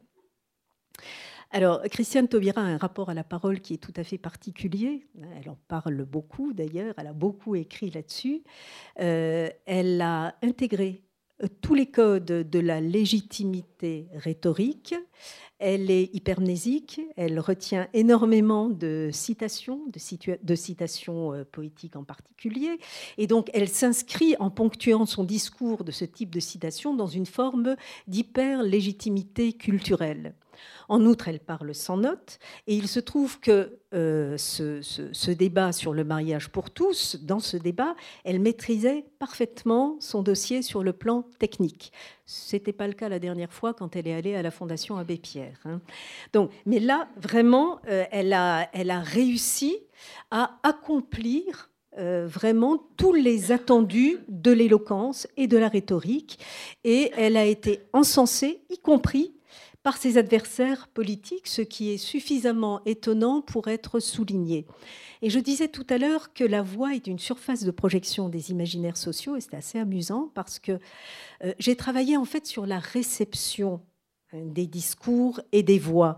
[1.52, 5.08] Alors, Christiane Taubira a un rapport à la parole qui est tout à fait particulier.
[5.36, 8.44] Elle en parle beaucoup d'ailleurs, elle a beaucoup écrit là-dessus.
[9.00, 11.02] Euh, elle a intégré
[11.62, 14.96] tous les codes de la légitimité rhétorique.
[15.60, 22.80] Elle est hypermnésique, elle retient énormément de citations, de, citations euh, poétiques en particulier,
[23.18, 27.26] et donc elle s'inscrit en ponctuant son discours de ce type de citation dans une
[27.26, 27.76] forme
[28.08, 30.34] d'hyper-légitimité culturelle.
[30.90, 35.94] En outre, elle parle sans notes, et il se trouve que euh, ce, débat sur
[35.94, 41.24] le mariage pour tous, dans ce débat, elle maîtrisait parfaitement son dossier sur le plan
[41.38, 41.92] technique.
[42.26, 44.98] Ce n'était pas le cas la dernière fois quand elle est allée à la Fondation
[44.98, 45.60] Abbé Pierre.
[45.66, 45.82] Hein.
[46.34, 48.68] Donc, mais là, vraiment, euh, elle, a,
[49.02, 49.78] réussi
[50.32, 56.40] à accomplir euh, vraiment tous les attendus de l'éloquence et de la rhétorique.
[56.84, 59.34] Et elle a été encensée, y compris
[59.84, 64.66] par ses adversaires politiques, ce qui est suffisamment étonnant pour être souligné.
[65.22, 68.52] Et je disais tout à l'heure que la voix est une surface de projection des
[68.52, 70.80] imaginaires sociaux, et c'est assez amusant parce que
[71.44, 73.82] euh, j'ai travaillé en fait sur la réception
[74.34, 76.18] des discours et des voix.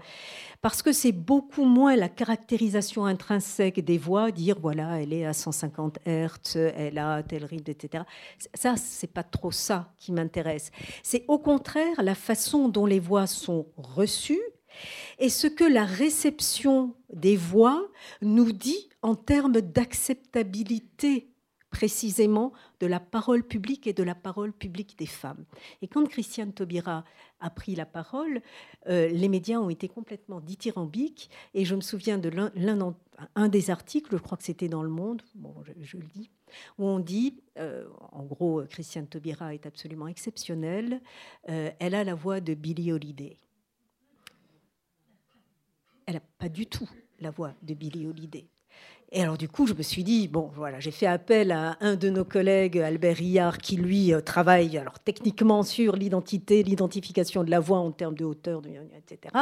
[0.62, 5.34] Parce que c'est beaucoup moins la caractérisation intrinsèque des voix, dire voilà, elle est à
[5.34, 8.04] 150 Hertz, elle a tel rythme, etc.
[8.54, 10.72] Ça, c'est pas trop ça qui m'intéresse.
[11.04, 14.42] C'est au contraire la façon dont les voix sont reçues
[15.20, 17.88] et ce que la réception des voix
[18.22, 21.32] nous dit en termes d'acceptabilité
[21.72, 25.46] précisément de la parole publique et de la parole publique des femmes.
[25.82, 27.06] Et quand Christiane Taubira
[27.42, 28.42] a pris la parole,
[28.88, 31.30] euh, les médias ont été complètement dithyrambiques.
[31.54, 32.52] Et je me souviens de l'un
[33.36, 36.30] un des articles, je crois que c'était dans Le Monde, bon, je, le dis,
[36.78, 41.02] où on dit, euh, en gros, Christiane Taubira est absolument exceptionnelle,
[41.50, 43.38] euh, elle a la voix de Billie Holiday.
[46.06, 48.48] Elle n'a pas du tout la voix de Billie Holiday.
[49.14, 51.96] Et alors du coup, je me suis dit, bon, voilà, j'ai fait appel à un
[51.96, 57.52] de nos collègues, Albert Rillard, qui lui euh, travaille alors techniquement sur l'identité, l'identification de
[57.52, 58.62] la voix en termes de hauteur,
[58.96, 59.36] etc.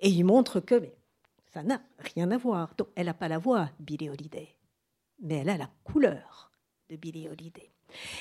[0.00, 0.82] Et il montre que
[1.52, 2.74] ça n'a rien à voir.
[2.78, 4.48] Donc, elle n'a pas la voix, Billie Holiday,
[5.20, 6.50] mais elle a la couleur
[6.88, 7.70] de Billie Holiday.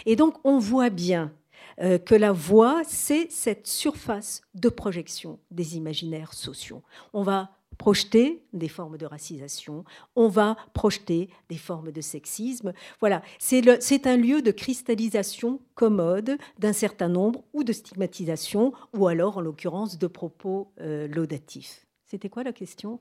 [0.06, 1.32] Et donc, on voit bien
[1.80, 6.84] euh, que la voix, c'est cette surface de projection des imaginaires sociaux.
[7.14, 7.52] On va
[7.82, 12.74] projeter des formes de racisation, on va projeter des formes de sexisme.
[13.00, 19.38] Voilà, c'est un lieu de cristallisation commode d'un certain nombre ou de stigmatisation, ou alors
[19.38, 21.88] en l'occurrence de propos euh, laudatifs.
[22.06, 23.00] C'était quoi la question?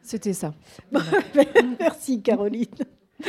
[0.00, 0.54] C'était ça.
[1.78, 2.68] Merci Caroline.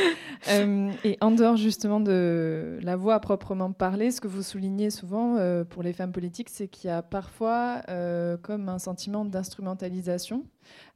[0.48, 4.90] Euh, et en dehors justement de la voix à proprement parler, ce que vous soulignez
[4.90, 9.24] souvent euh, pour les femmes politiques, c'est qu'il y a parfois euh, comme un sentiment
[9.24, 10.44] d'instrumentalisation.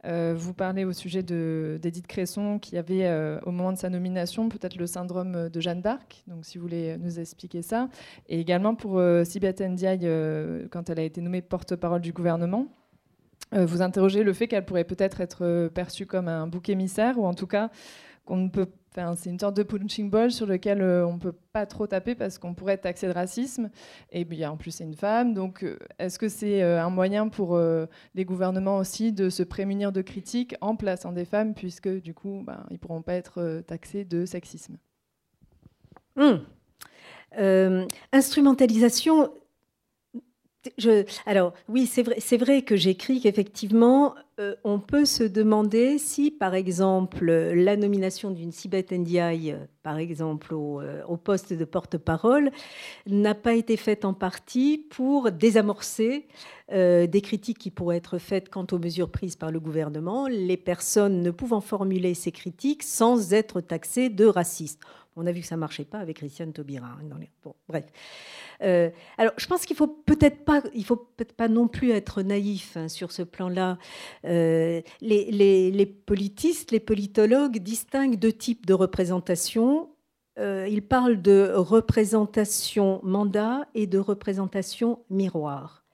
[0.04, 3.10] vous parlez au sujet d'Edith Cresson qui avait
[3.44, 6.96] au moment de sa nomination peut-être le syndrome de Jeanne d'Arc, donc si vous voulez
[6.98, 7.88] nous expliquer ça.
[8.28, 12.66] Et également pour Sibeth Ndiaye quand elle a été nommée porte-parole du gouvernement.
[13.52, 17.34] vous interrogez le fait qu'elle pourrait peut-être être perçue comme un bouc émissaire, ou en
[17.34, 17.70] tout cas
[18.24, 21.34] qu'on ne peut c'est une sorte de punching ball sur lequel euh, on ne peut
[21.52, 23.70] pas trop taper parce qu'on pourrait être taxé de racisme.
[24.10, 25.32] Et bien, en plus, c'est une femme.
[25.34, 27.58] Donc, euh, est-ce que c'est euh, un moyen pour
[28.14, 32.42] les gouvernements aussi de se prémunir de critiques en plaçant des femmes, puisque du coup,
[32.44, 34.76] ben, ils ne pourront pas être taxés de sexisme?
[36.16, 36.44] Hum.
[38.12, 39.30] Instrumentalisation,
[41.26, 46.30] alors oui, c'est vrai, c'est vrai que j'écris qu'effectivement, euh, on peut se demander si,
[46.30, 52.50] par exemple, la nomination d'une Sibeth Ndiaye, par exemple, au, euh, poste de porte-parole,
[53.06, 56.26] n'a pas été faite en partie pour désamorcer
[56.72, 60.56] euh, des critiques qui pourraient être faites quant aux mesures prises par le gouvernement, les
[60.56, 64.80] personnes ne pouvant formuler ces critiques sans être taxées de racistes.
[65.16, 66.86] On a vu que ça ne marchait pas avec Christiane Taubira.
[66.86, 67.84] Hein, bon, bref.
[68.62, 72.88] Euh, alors, je pense qu'il faut peut-être pas, peut-être pas non plus être naïf hein,
[72.88, 73.78] sur ce plan-là.
[74.24, 79.90] Euh, les, politistes, les politologues distinguent deux types de représentation.
[80.38, 85.84] Euh, ils parlent de représentation mandat et de représentation miroir.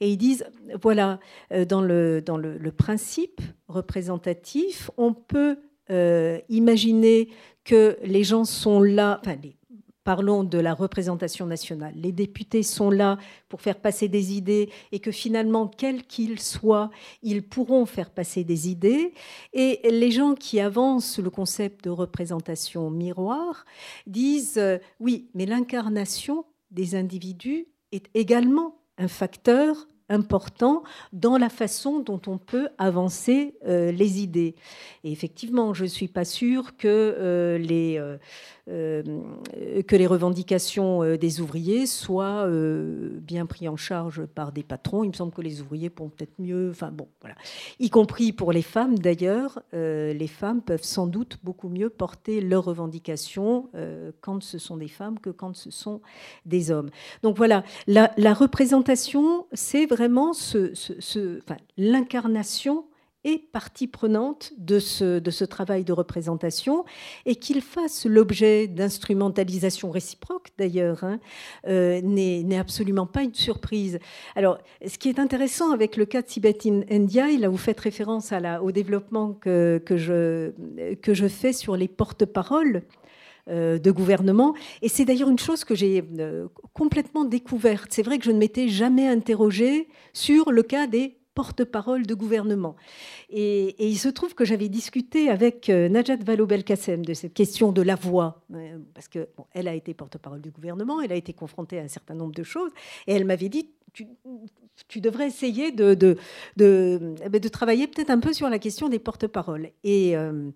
[0.00, 0.46] Et ils disent,
[0.82, 1.20] voilà,
[1.68, 5.58] dans le, dans le, principe représentatif, on peut
[6.48, 7.28] imaginer
[7.64, 9.20] que les gens sont là,
[10.04, 11.94] parlons de la représentation nationale.
[11.96, 13.18] Les députés sont là
[13.48, 16.90] pour faire passer des idées et que finalement, quels qu'ils soient,
[17.22, 19.14] ils pourront faire passer des idées.
[19.54, 23.64] Et les gens qui avancent le concept de représentation miroir
[24.06, 32.00] disent euh, oui, mais l'incarnation des individus est également un facteur important dans la façon
[32.00, 34.54] dont on peut avancer euh, les idées.
[35.02, 37.98] Et effectivement, je ne suis pas sûre que euh, les,
[38.68, 39.02] euh,
[39.86, 45.04] que les revendications des ouvriers soient bien prises en charge par des patrons.
[45.04, 47.36] Il me semble que les ouvriers pourront peut-être mieux, enfin bon, voilà.
[47.78, 52.64] Y compris pour les femmes d'ailleurs, les femmes peuvent sans doute beaucoup mieux porter leurs
[52.64, 53.68] revendications
[54.22, 56.00] quand ce sont des femmes que quand ce sont
[56.46, 56.90] des hommes.
[57.22, 60.32] Donc voilà, la, représentation, c'est vraiment
[61.76, 62.84] l'incarnation
[63.24, 66.84] est partie prenante de ce, travail de représentation
[67.24, 71.18] et qu'il fasse l'objet d'instrumentalisation réciproque d'ailleurs hein,
[71.66, 73.98] euh, n'est absolument pas une surprise.
[74.36, 78.32] Alors, ce qui est intéressant avec le cas de Sibeth Ndiaye, là vous faites référence
[78.62, 80.50] au développement que, je,
[80.94, 82.82] que je fais sur les porte-paroles
[83.48, 84.54] de gouvernement.
[84.82, 87.88] Et c'est d'ailleurs une chose que j'ai euh, complètement découverte.
[87.90, 92.76] C'est vrai que je ne m'étais jamais interrogée sur le cas des porte-parole de gouvernement.
[93.28, 97.82] Et, il se trouve que j'avais discuté avec euh, Najat Vallaud-Belkacem de cette question de
[97.82, 101.78] la voix, euh, parce que elle a été porte-parole du gouvernement, elle a été confrontée
[101.78, 102.70] à un certain nombre de choses,
[103.06, 103.68] et elle m'avait dit
[104.88, 106.16] tu, devrais essayer de, de,
[106.56, 109.70] de, eh ben, travailler peut-être un peu sur la question des porte-paroles.
[109.84, 110.50] Et, euh,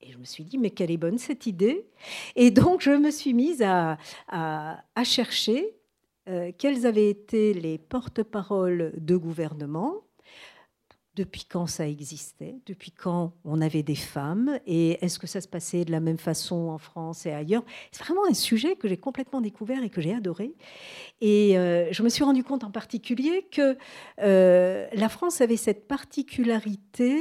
[0.00, 1.86] et, je me suis dit, mais quelle est bonne cette idée
[2.36, 3.98] Et donc, je me suis mise à,
[5.04, 5.74] chercher
[6.58, 10.02] quels avaient été les porte-paroles de gouvernement
[11.18, 15.48] depuis quand ça existait, depuis quand on avait des femmes, et est-ce que ça se
[15.48, 17.64] passait de la même façon en France et ailleurs.
[17.90, 20.54] C'est vraiment un sujet que j'ai complètement découvert et que j'ai adoré.
[21.20, 23.76] Et euh, je me suis rendu compte en particulier que
[24.20, 27.20] euh, la France avait cette particularité,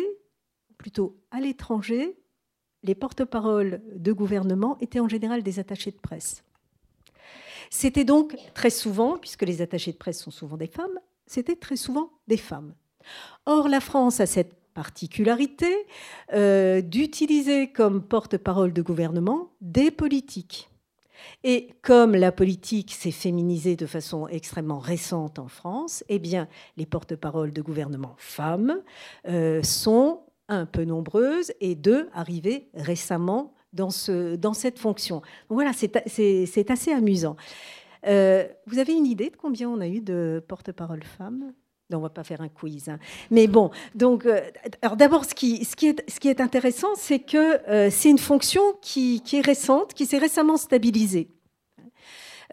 [0.77, 2.19] plutôt à l'étranger,
[2.83, 6.43] les porte-paroles de gouvernement étaient en général des attachés de presse.
[7.69, 11.75] C'était donc très souvent, puisque les attachés de presse sont souvent des femmes, c'était très
[11.75, 12.73] souvent des femmes.
[13.45, 15.73] Or, la France a cette particularité
[16.33, 20.69] euh, d'utiliser comme porte-parole de gouvernement des politiques.
[21.43, 26.85] Et comme la politique s'est féminisée de façon extrêmement récente en France, eh bien, les
[26.85, 28.81] porte-paroles de gouvernement femmes
[29.27, 35.21] euh, sont un peu nombreuses et deux arrivées récemment dans, ce, dans cette fonction.
[35.49, 37.35] voilà, c'est assez amusant.
[38.05, 41.53] Euh, vous avez une idée de combien on a eu de porte-paroles femmes?
[41.91, 42.89] On ne va pas faire un quiz.
[42.89, 42.99] Hein.
[43.31, 44.41] Mais bon, donc, euh,
[44.97, 48.17] d'abord, ce qui, ce, qui est, ce qui est intéressant, c'est que euh, c'est une
[48.17, 51.29] fonction qui, qui, est récente, qui s'est récemment stabilisée.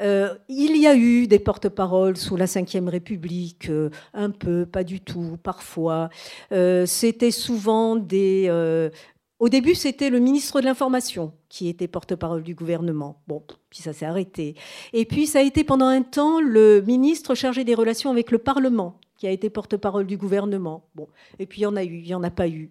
[0.00, 3.70] Euh, il y a eu des porte-paroles sous la Ve République,
[4.12, 6.09] un peu, pas du tout, parfois.
[6.50, 8.48] c'était souvent des,
[9.40, 13.20] au début, c'était le ministre de l'Information qui était porte-parole du gouvernement.
[13.26, 14.54] Bon, puis ça s'est arrêté.
[14.92, 18.38] Et puis, ça a été pendant un temps le ministre chargé des relations avec le
[18.38, 20.88] Parlement qui a été porte-parole du gouvernement.
[20.94, 22.70] Bon, et puis il y en a eu, il n'y en a pas eu.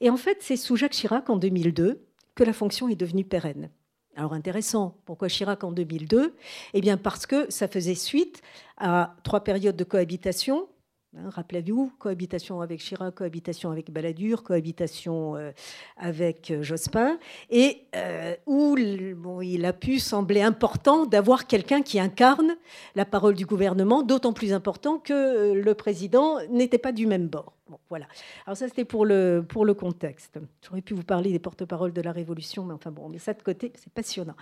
[0.00, 2.02] Et en fait, c'est sous Jacques Chirac en 2002
[2.34, 3.70] que la fonction est devenue pérenne.
[4.16, 6.34] Alors intéressant, pourquoi Chirac en 2002
[6.74, 8.42] Eh bien parce que ça faisait suite
[8.76, 10.68] à trois périodes de cohabitation
[11.16, 15.50] Hein, rappelez-vous, cohabitation avec Chirac, cohabitation avec Balladur, cohabitation euh,
[15.96, 17.18] avec euh, Jospin,
[17.50, 18.76] et euh, où
[19.16, 22.56] bon, il a pu sembler important d'avoir quelqu'un qui incarne
[22.94, 27.54] la parole du gouvernement, d'autant plus important que le président n'était pas du même bord.
[27.88, 28.06] voilà.
[28.46, 30.38] Alors ça, c'était pour le, pour le contexte.
[30.62, 33.42] J'aurais pu vous parler des porte-paroles de la Révolution, mais enfin bon, mais ça de
[33.42, 34.36] côté, c'est passionnant.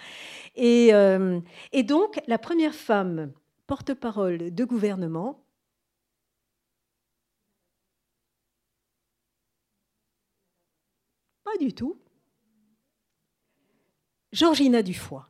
[0.55, 0.93] Et
[1.83, 3.33] donc, la première femme
[3.67, 5.48] porte-parole de gouvernement.
[11.59, 11.97] Du tout.
[14.33, 15.21] Georgina Dufoy.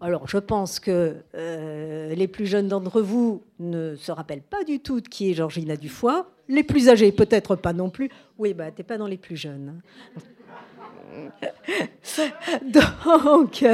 [0.00, 4.78] Alors, je pense que euh, les plus jeunes d'entre vous ne se rappellent pas du
[4.80, 6.22] tout de qui est Georgina Dufoy.
[6.48, 8.08] Les plus âgés, peut-être pas non plus.
[8.38, 9.80] Oui, bah, t'es pas dans les plus jeunes.
[12.62, 13.64] Donc,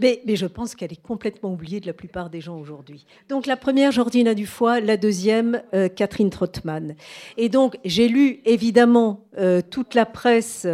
[0.00, 3.06] mais, je pense qu'elle est complètement oubliée de la plupart des gens aujourd'hui.
[3.28, 6.94] Donc la première, Georgina Dufoy, la deuxième, euh, Catherine Trottmann.
[7.36, 10.66] Et donc j'ai lu évidemment euh, toute la presse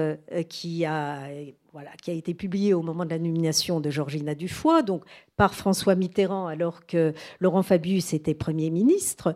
[0.49, 1.21] qui a
[1.73, 5.05] voilà, qui a été publié au moment de la nomination de Georgina Dufoy, donc
[5.37, 9.35] par François Mitterrand alors que Laurent Fabius était Premier ministre.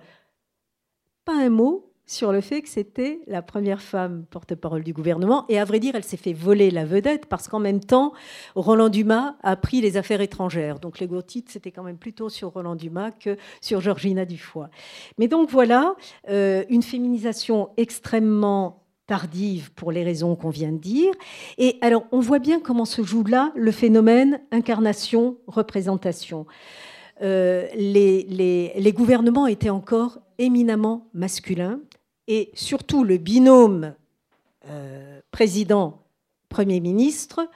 [1.24, 5.44] Pas un mot sur le fait que c'était la première femme porte-parole du gouvernement.
[5.48, 8.12] Et à vrai dire, elle s'est fait voler la vedette parce qu'en même temps,
[8.54, 10.78] Roland Dumas a pris les affaires étrangères.
[10.78, 11.08] Donc les
[11.48, 14.66] c'était quand même plutôt sur Roland Dumas que sur Georgina Dufoy.
[15.18, 15.96] Mais donc voilà,
[16.28, 21.12] euh, une féminisation extrêmement tardive pour les raisons qu'on vient de dire.
[21.58, 26.46] Et alors, on voit bien comment se joue là le phénomène incarnation-représentation.
[27.22, 31.80] Euh, les, gouvernements étaient encore éminemment masculins
[32.28, 33.94] et surtout le binôme
[34.68, 37.48] euh, président-premier ministre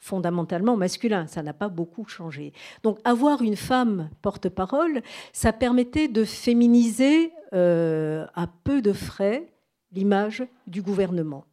[0.00, 1.26] fondamentalement masculin.
[1.26, 2.52] Ça n'a pas beaucoup changé.
[2.82, 9.48] Donc avoir une femme porte-parole, ça permettait de féminiser euh, à peu de frais
[9.92, 11.44] l'image du gouvernement.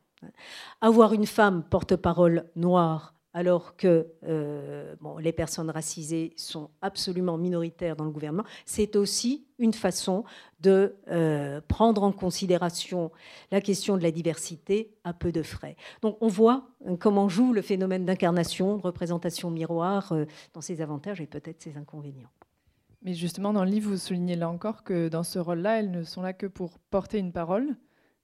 [0.81, 7.95] Avoir une femme porte-parole noire alors que euh, bon, les personnes racisées sont absolument minoritaires
[7.95, 10.23] dans le gouvernement, c'est aussi une façon
[10.59, 13.11] de euh, prendre en considération
[13.51, 15.75] la question de la diversité à peu de frais.
[16.01, 20.13] Donc on voit euh, comment joue le phénomène d'incarnation, représentation miroir,
[20.53, 22.29] dans ses avantages et peut-être ses inconvénients.
[23.03, 26.03] Mais justement, dans le livre, vous soulignez là encore que dans ce rôle-là, elles ne
[26.03, 27.75] sont là que pour porter une parole,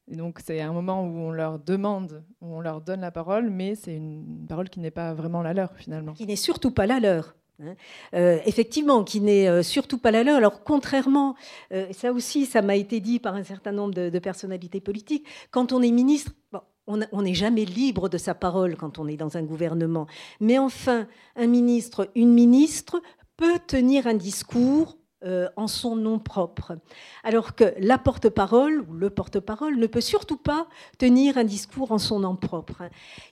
[0.10, 3.50] et donc c'est un moment où on leur demande, où on leur donne la parole,
[3.50, 6.14] mais c'est une parole qui n'est pas vraiment la leur finalement.
[6.14, 7.36] Qui n'est surtout pas la leur.
[7.62, 7.76] Hein.
[8.14, 10.38] Euh, effectivement, qui n'est euh, surtout pas la leur.
[10.38, 11.36] Alors, contrairement,
[11.74, 15.74] euh, ça aussi, ça m'a été dit par un certain nombre de, personnalités politiques, quand
[15.74, 16.32] on est ministre,
[16.86, 20.08] on n'est jamais libre de sa parole quand on est dans un gouvernement.
[20.40, 21.06] Mais enfin,
[21.36, 23.02] un ministre, une ministre
[23.36, 26.78] peut tenir un discours euh, en son nom propre.
[27.24, 30.68] Alors que la porte-parole ou le porte-parole ne peut surtout pas
[31.00, 32.84] tenir un discours en son nom propre.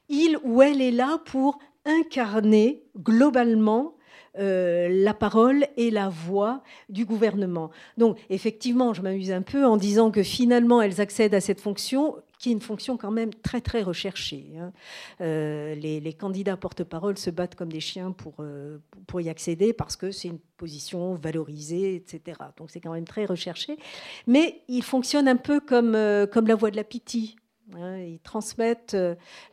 [0.09, 3.93] Il ou elle est là pour incarner globalement
[4.37, 7.69] euh, la parole et la voix du gouvernement.
[7.97, 12.15] Donc effectivement, je m'amuse un peu en disant que finalement, elles accèdent à cette fonction
[12.45, 14.45] qui est une fonction quand même très très recherchée.
[14.55, 14.71] Hein.
[15.19, 18.77] Euh, les, candidats porte-parole se battent comme des chiens pour, euh,
[19.07, 22.37] pour y accéder parce que c'est une position valorisée, etc.
[22.57, 23.79] Donc c'est quand même très recherché.
[24.27, 27.35] Mais ils fonctionnent un peu comme, euh, comme la voix de la pitié.
[27.73, 27.97] Hein.
[27.97, 28.95] Ils transmettent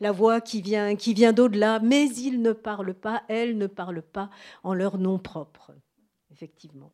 [0.01, 4.03] la voix qui vient, qui vient d'au-delà, mais ils ne parlent pas, elles ne parlent
[4.03, 4.28] pas
[4.64, 5.72] en leur nom propre,
[6.30, 6.93] effectivement.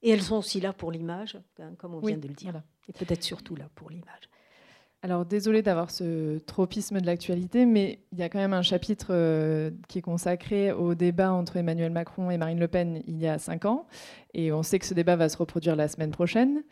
[0.00, 2.92] Et elles sont aussi là pour l'image, hein, comme on vient de le dire, et
[2.92, 4.28] peut-être surtout là pour l'image.
[5.04, 9.08] Alors, désolé d'avoir ce tropisme de l'actualité, mais il y a quand même un chapitre
[9.10, 13.28] euh, qui est consacré au débat entre Emmanuel Macron et Marine Le Pen il y
[13.28, 13.86] a cinq ans.
[14.32, 16.62] Et on sait que ce débat va se reproduire la semaine prochaine.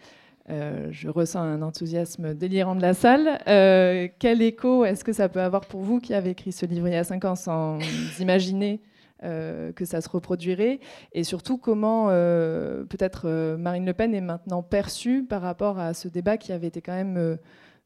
[0.48, 3.38] Euh, je ressens un enthousiasme délirant de la salle.
[3.48, 6.88] Euh, quel écho est-ce que ça peut avoir pour vous qui avez écrit ce livre
[6.88, 7.80] il y a cinq ans sans
[8.18, 8.80] imaginer
[9.20, 10.80] que ça se reproduirait?
[11.12, 16.38] Et surtout, comment peut-être Marine Le Pen est maintenant perçue par rapport à ce débat
[16.38, 17.38] qui avait été quand même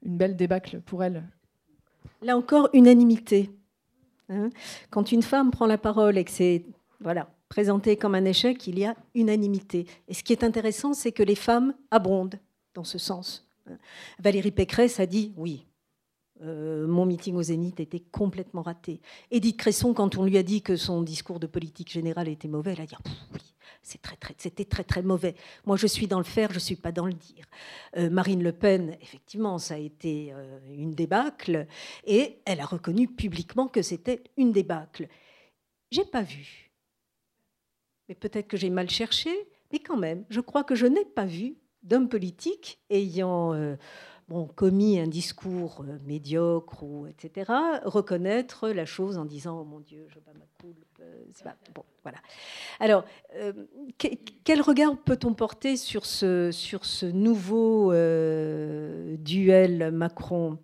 [0.07, 1.24] une belle débâcle pour elle.
[2.22, 3.50] Là encore, unanimité.
[4.28, 4.50] Hein.
[4.90, 6.64] Quand une femme prend la parole et que c'est
[7.00, 9.86] voilà, présenté comme un échec, il y a unanimité.
[10.09, 12.38] Et ce qui est intéressant, c'est que les femmes abondent
[12.74, 13.48] dans ce sens.
[13.68, 13.76] Hein.
[14.18, 15.66] Valérie Pécresse a dit oui.
[16.42, 19.00] Euh, mon meeting au Zénith était complètement raté.
[19.30, 22.72] Edith Cresson, quand on lui a dit que son discours de politique générale était mauvais,
[22.72, 22.94] elle a dit
[23.32, 23.40] oui,
[24.39, 25.34] c'était très très mauvais.
[25.64, 27.45] Moi, je suis dans le faire, je suis pas dans le dire.
[27.97, 31.66] Euh, Marine Le Pen, effectivement, ça a été euh, une débâcle,
[32.05, 35.09] et elle a reconnu publiquement que c'était une débâcle.
[35.91, 36.72] J'ai pas vu,
[38.09, 39.30] mais peut-être que j'ai mal cherché,
[39.72, 43.76] mais quand même, je crois que je n'ai pas vu d'homme politique ayant euh,
[44.29, 47.53] bon, commis un discours euh, médiocre, ou, etc.,
[47.85, 50.45] reconnaître la chose en disant Oh mon Dieu, je bats ma.
[51.01, 52.18] Euh, bon, voilà.
[52.81, 53.05] Alors,
[53.37, 53.53] euh,
[53.99, 57.93] quel regard peut-on porter sur ce, nouveau
[59.18, 60.59] duel Macron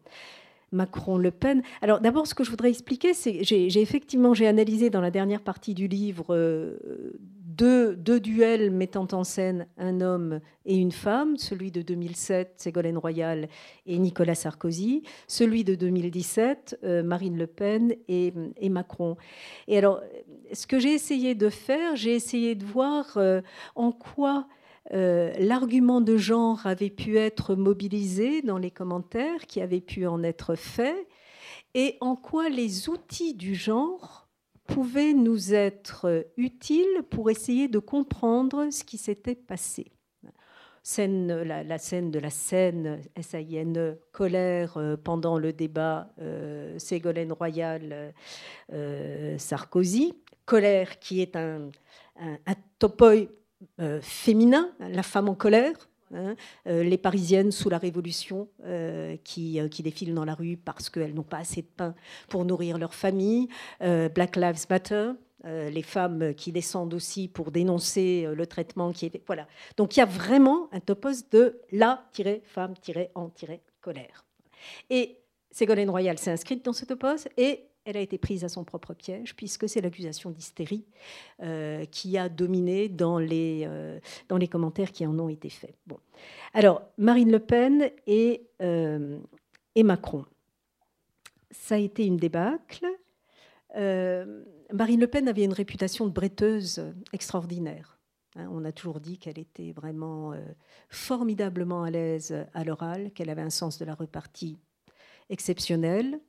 [0.73, 1.63] Macron-Le Pen?
[1.83, 5.43] Alors d'abord, ce que je voudrais expliquer, c'est j'ai effectivement j'ai analysé dans la dernière
[5.43, 6.35] partie du livre
[7.57, 13.49] deux, duels mettant en scène un homme et une femme, celui de 2007, Ségolène Royal
[13.87, 18.33] et Nicolas Sarkozy, celui de 2017, euh, Marine Le Pen et,
[18.69, 19.17] Macron.
[19.69, 20.01] Et alors,
[20.53, 23.41] ce que j'ai essayé de faire, j'ai essayé de voir euh,
[23.75, 24.47] en quoi
[24.93, 30.23] euh, l'argument de genre avait pu être mobilisé dans les commentaires qui avaient pu en
[30.23, 31.07] être faits
[31.75, 34.22] et en quoi les outils du genre
[34.73, 39.93] pouvaient nous être utiles pour essayer de comprendre ce qui s'était passé.
[40.97, 48.13] La, scène de la scène, S-A-I-N-E, colère euh, pendant le débat euh, Ségolène Royal
[49.39, 50.15] Sarkozy,
[50.45, 51.71] colère qui est un,
[52.19, 52.55] un, un
[53.81, 56.35] euh, féminin, la femme en colère, hein,
[56.67, 61.15] euh, les Parisiennes sous la Révolution euh, qui, qui, défilent dans la rue parce qu'elles
[61.15, 61.95] n'ont pas assez de pain
[62.29, 63.49] pour nourrir leur famille,
[63.81, 65.11] Black Lives Matter.
[65.45, 70.03] les femmes qui descendent aussi pour dénoncer le traitement qui est voilà donc il y
[70.03, 74.25] a vraiment un topos de la-femme-en-colère
[74.91, 75.19] et
[75.51, 78.95] Ségolène Royal s'est inscrite dans ce topos et elle a été prise à son propre
[78.95, 80.85] piège, puisque c'est l'accusation d'hystérie
[81.43, 85.75] euh, qui a dominé dans les, euh, dans les commentaires qui en ont été faits.
[86.55, 89.19] Alors, Marine Le Pen et, euh,
[89.75, 90.25] et Macron.
[91.51, 92.87] Ça a été une débâcle.
[93.75, 97.99] Marine Le Pen avait une réputation de bretteuse extraordinaire.
[98.37, 98.49] Hein.
[98.51, 100.35] on a toujours dit qu'elle était vraiment
[100.91, 104.59] formidablement à l'aise à l'oral, qu'elle avait un sens de la repartie
[105.31, 106.21] exceptionnel,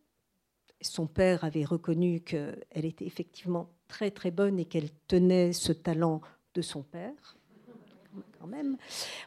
[0.84, 6.22] son père avait reconnu qu'elle était effectivement très très bonne et qu'elle tenait ce talent
[6.54, 7.38] de son père.
[8.40, 8.78] Quand même.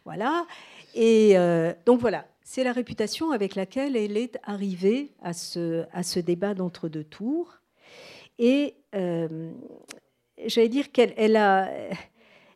[0.05, 0.47] Voilà.
[0.95, 6.03] Et euh, donc voilà, c'est la réputation avec laquelle elle est arrivée à ce, à
[6.03, 7.59] ce débat d'entre deux tours.
[8.39, 9.51] Et euh,
[10.47, 11.71] j'allais dire qu'elle elle a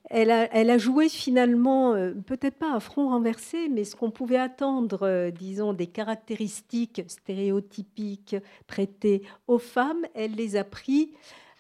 [0.09, 5.03] elle a, joué finalement, euh, peut-être pas à front renversé, mais ce qu'on pouvait attendre,
[5.03, 8.37] euh, disons, des caractéristiques stéréotypiques
[8.67, 11.15] prêtées aux femmes, elle les a pris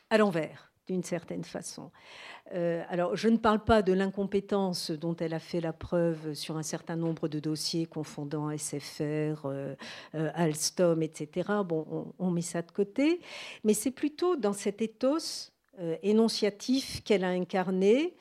[0.09, 1.91] à l'envers, d'une certaine façon.
[2.53, 6.57] Euh, alors, je ne parle pas de l'incompétence dont elle a fait la preuve sur
[6.57, 9.47] un certain nombre de dossiers confondant SFR,
[10.13, 11.53] Alstom, etc.
[11.65, 13.21] Bon, on, on, met ça de côté,
[13.63, 15.60] mais c'est plutôt dans cet ethos euh,
[16.03, 18.15] énonciatif qu'elle a incarné,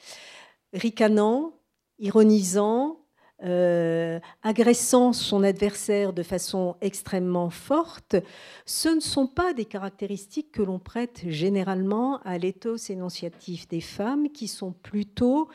[0.73, 1.53] ricanant,
[1.99, 2.99] ironisant,
[3.41, 8.17] euh, agressant son adversaire de façon extrêmement forte,
[8.65, 14.29] ce ne sont pas des caractéristiques que l'on prête généralement à l'éthos énonciatif des femmes,
[14.29, 15.47] qui sont plutôt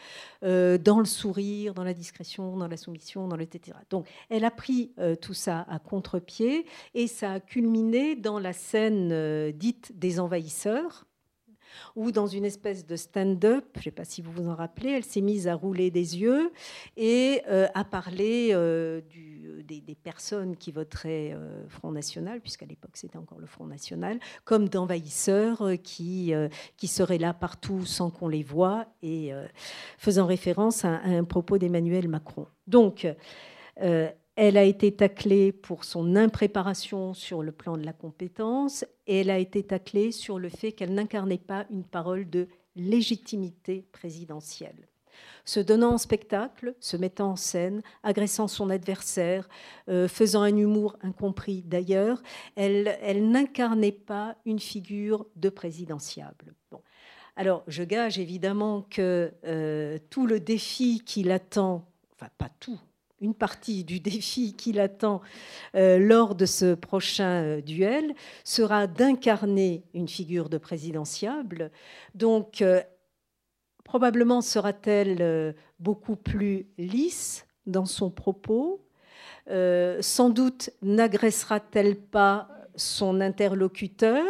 [0.45, 3.77] euh, dans le sourire, dans la discrétion, dans la soumission, dans le etc.
[3.91, 9.53] Donc, elle a pris tout ça à contre-pied et ça a culminé dans la scène
[9.53, 11.05] dite des envahisseurs
[11.97, 14.91] ou dans une espèce de stand-up, je ne sais pas si vous vous en rappelez,
[14.91, 16.53] elle s'est mise à rouler des yeux
[16.97, 22.97] et euh, à parler euh, du, des, personnes qui voteraient euh, Front National, puisqu'à l'époque
[22.97, 26.33] c'était encore le Front National, comme d'envahisseurs qui,
[26.77, 29.33] qui seraient là partout sans qu'on les voie, et
[29.99, 32.47] faisant référence à, à un propos d'Emmanuel Macron.
[32.67, 33.07] Donc,
[34.37, 39.31] elle a été taclée pour son impréparation sur le plan de la compétence et elle
[39.31, 44.89] a été taclée sur le fait qu'elle n'incarnait pas une parole de légitimité présidentielle.
[45.45, 49.49] Se donnant en spectacle, se mettant en scène, agressant son adversaire,
[49.89, 52.21] euh, faisant un humour incompris d'ailleurs,
[52.57, 56.55] elle, n'incarnait pas une figure de présidentiable.
[56.73, 56.81] Bon.
[57.37, 62.81] Alors, je gage évidemment que euh, tout le défi qui l'attend, enfin pas tout,
[63.21, 65.21] une partie du défi qui l'attend
[65.75, 71.71] euh, lors de ce prochain euh, duel sera d'incarner une figure de présidentiable.
[72.15, 72.83] Donc, euh,
[73.85, 78.81] probablement sera-t-elle beaucoup plus lisse dans son propos.
[79.47, 84.25] sans doute n'agressera-t-elle pas son interlocuteur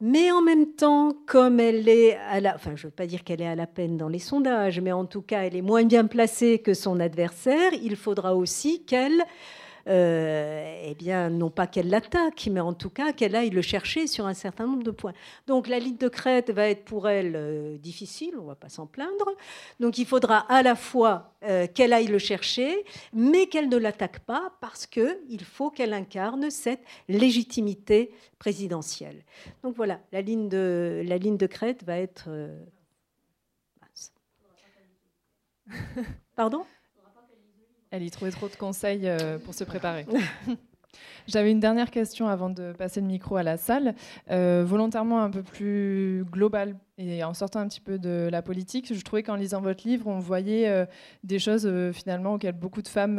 [0.00, 3.24] mais en même temps, comme elle est à la, enfin, je ne veux pas dire
[3.24, 5.84] qu'elle est à la peine dans les sondages, mais en tout cas, elle est moins
[5.84, 9.24] bien placée que son adversaire, il faudra aussi qu'elle
[9.88, 14.26] eh bien, non pas qu'elle l'attaque, mais en tout cas qu'elle aille le chercher sur
[14.26, 15.12] un certain nombre de points.
[15.46, 18.68] Donc la ligne de crête va être pour elle euh, difficile, on ne va pas
[18.68, 19.30] s'en plaindre.
[19.78, 24.20] Donc il faudra à la fois euh, qu'elle aille le chercher, mais qu'elle ne l'attaque
[24.20, 29.24] pas parce qu'il faut qu'elle incarne cette légitimité présidentielle.
[29.62, 32.28] Donc voilà, la ligne de, la ligne de crête va être...
[36.36, 36.64] Pardon?
[37.90, 40.06] Elle y trouvait trop de conseils euh, pour se préparer.
[41.26, 43.94] J'avais une dernière question avant de passer le micro à la salle,
[44.30, 48.94] euh, volontairement un peu plus globale et en sortant un petit peu de la politique.
[48.94, 50.86] Je trouvais qu'en lisant votre livre, on voyait euh,
[51.24, 53.18] des choses euh, finalement auxquelles beaucoup de femmes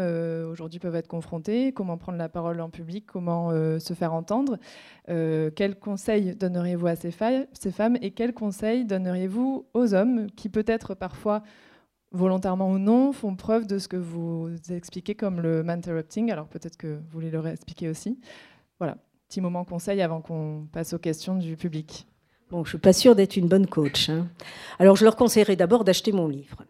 [0.50, 1.74] aujourd'hui peuvent être confrontées.
[1.74, 4.58] Comment prendre la parole en public, comment se faire entendre.
[5.08, 7.12] quels conseils donneriez-vous à ces,
[7.54, 11.44] ces femmes et quels conseils donneriez-vous aux hommes qui peut-être parfois
[12.12, 16.32] volontairement ou non, font preuve de ce que vous expliquez comme le interrupting.
[16.32, 18.20] Alors peut-être que vous voulez le réexpliquer aussi.
[18.80, 18.98] Voilà,
[19.28, 22.08] petit moment conseil avant qu'on passe aux questions du public.
[22.50, 24.10] Bon, je suis pas sûre d'être une bonne coach.
[24.10, 24.28] Hein.
[24.80, 26.64] Alors je leur conseillerais d'abord d'acheter mon livre.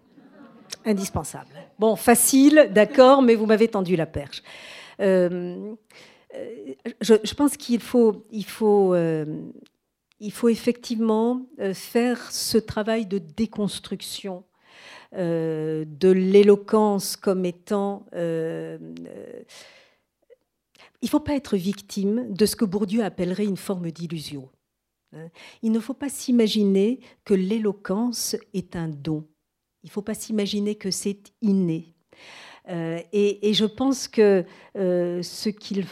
[0.85, 1.53] Indispensable.
[1.79, 4.41] Bon, facile, d'accord, mais vous m'avez tendu la perche.
[4.99, 5.75] Euh,
[6.33, 9.25] euh, je, pense qu'il faut, il faut, euh,
[10.19, 14.43] il faut effectivement faire ce travail de déconstruction
[15.13, 18.05] euh, de l'éloquence comme étant...
[18.13, 18.77] Euh,
[21.01, 24.49] il ne faut pas être victime de ce que Bourdieu appellerait une forme d'illusion.
[25.13, 25.29] Hein.
[25.61, 29.27] Il ne faut pas s'imaginer que l'éloquence est un don.
[29.83, 31.96] Il ne faut pas s'imaginer que c'est inné.
[32.67, 34.45] Et, je pense que
[34.75, 35.85] ce qu'il,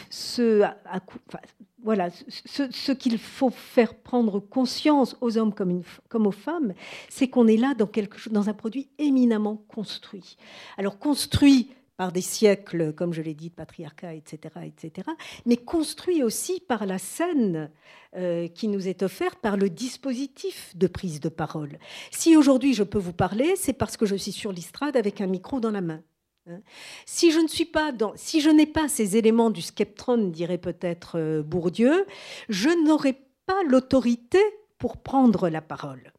[3.18, 6.74] faut faire prendre conscience aux hommes comme, aux femmes,
[7.08, 10.36] c'est qu'on est là dans, quelque dans un produit éminemment construit.
[10.76, 15.08] Alors construit par des siècles, comme je l'ai dit, de patriarcat, etc., etc.,
[15.46, 17.70] mais construit aussi par la scène
[18.16, 21.78] euh, qui nous est offerte, par le dispositif de prise de parole.
[22.10, 25.26] Si aujourd'hui je peux vous parler, c'est parce que je suis sur l'estrade avec un
[25.26, 26.02] micro dans la main.
[26.48, 26.60] Hein.
[27.04, 30.58] Si je ne suis pas dans, si je n'ai pas ces éléments du skeptron, dirait
[30.58, 32.06] peut-être euh, Bourdieu,
[32.48, 33.14] je n'aurai
[33.46, 34.40] pas l'autorité
[34.78, 36.12] pour prendre la parole.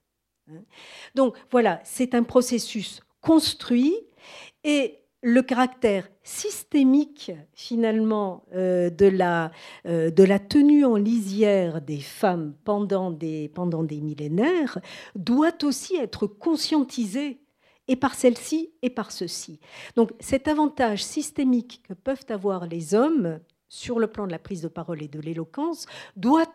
[0.50, 0.62] Hein.
[1.16, 3.96] Donc voilà, c'est un processus construit
[4.64, 9.52] et le caractère systémique finalement euh, de, la,
[9.86, 14.80] euh, de la tenue en lisière des femmes pendant des, pendant des millénaires
[15.16, 17.40] doit aussi être conscientisé
[17.88, 19.60] et par celle-ci et par ceci.
[19.96, 24.62] Donc cet avantage systémique que peuvent avoir les hommes sur le plan de la prise
[24.62, 25.86] de parole et de l'éloquence
[26.16, 26.48] doit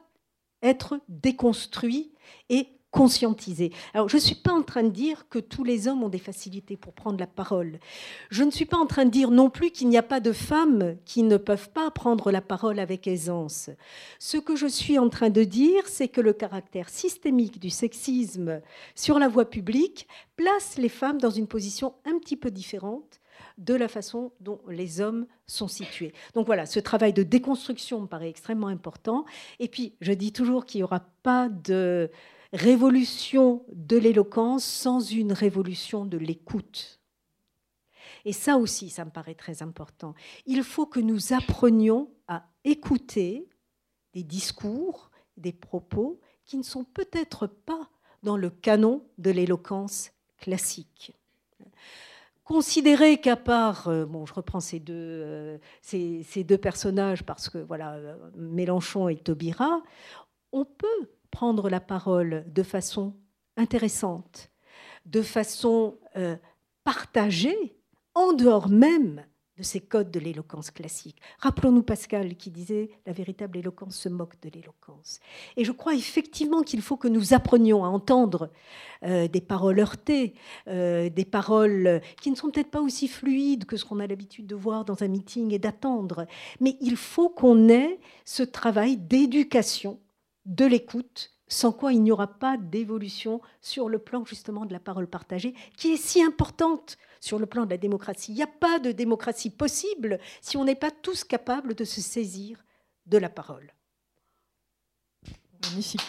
[0.63, 2.13] être déconstruit
[2.49, 3.73] et conscientiser.
[3.95, 6.19] Alors, je ne suis pas en train de dire que tous les hommes ont des
[6.19, 7.81] facilités pour prendre la parole.
[8.31, 10.33] Je ne suis pas en train de dire non plus qu'il n'y a pas de
[10.33, 13.71] femmes qui ne peuvent pas prendre la parole avec aisance.
[14.19, 18.61] Ce que je suis en train de dire, c'est que le caractère systémique du sexisme
[18.95, 23.21] sur la voie publique place les femmes dans une position un petit peu différente
[23.59, 26.13] de la façon dont les hommes sont situés.
[26.35, 29.25] Donc voilà, ce travail de déconstruction me paraît extrêmement important.
[29.61, 32.11] Et puis, je dis toujours qu'il n'y aura pas de
[32.53, 37.01] révolution de l'éloquence sans une révolution de l'écoute.
[38.25, 40.15] Et ça aussi, ça me paraît très important.
[40.47, 43.49] Il faut que nous apprenions à écouter
[44.13, 47.91] des discours, des propos qui ne sont peut-être pas
[48.23, 51.17] dans le canon de l'éloquence classique.
[52.45, 57.59] Considérer qu'à part, euh, bon, je reprends ces deux, euh, ces, deux personnages parce que
[57.59, 59.83] voilà, euh, Mélenchon et Taubira,
[60.51, 63.17] on peut prendre la parole de façon
[63.57, 64.51] intéressante,
[65.07, 66.37] de façon euh,
[66.85, 67.77] partagée,
[68.15, 69.25] en dehors même
[69.57, 71.21] de ces codes de l'éloquence classique.
[71.39, 75.21] Rappelons-nous Pascal qui disait la véritable éloquence se moque de l'éloquence.
[75.57, 78.51] Et je crois effectivement qu'il faut que nous apprenions à entendre
[79.03, 80.35] euh, des paroles heurtées,
[80.69, 84.47] euh, des paroles qui ne sont peut-être pas aussi fluides que ce qu'on a l'habitude
[84.47, 86.27] de voir dans un meeting et d'attendre.
[86.61, 89.99] Mais il faut qu'on ait ce travail d'éducation
[90.45, 94.81] de l'écoute, sans quoi il n'y aura pas d'évolution sur le plan justement de la
[94.81, 98.33] parole partagée, qui est si importante sur le plan de la démocratie.
[98.33, 102.01] Il n'y a pas de démocratie possible si on n'est pas tous capables de se
[102.01, 102.65] saisir
[103.07, 103.73] de la parole.
[105.65, 106.01] Magnifique.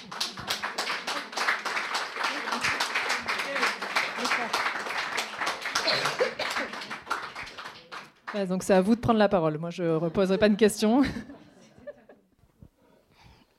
[8.47, 9.57] donc c'est à vous de prendre la parole.
[9.57, 11.03] Moi, je ne reposerai pas de questions.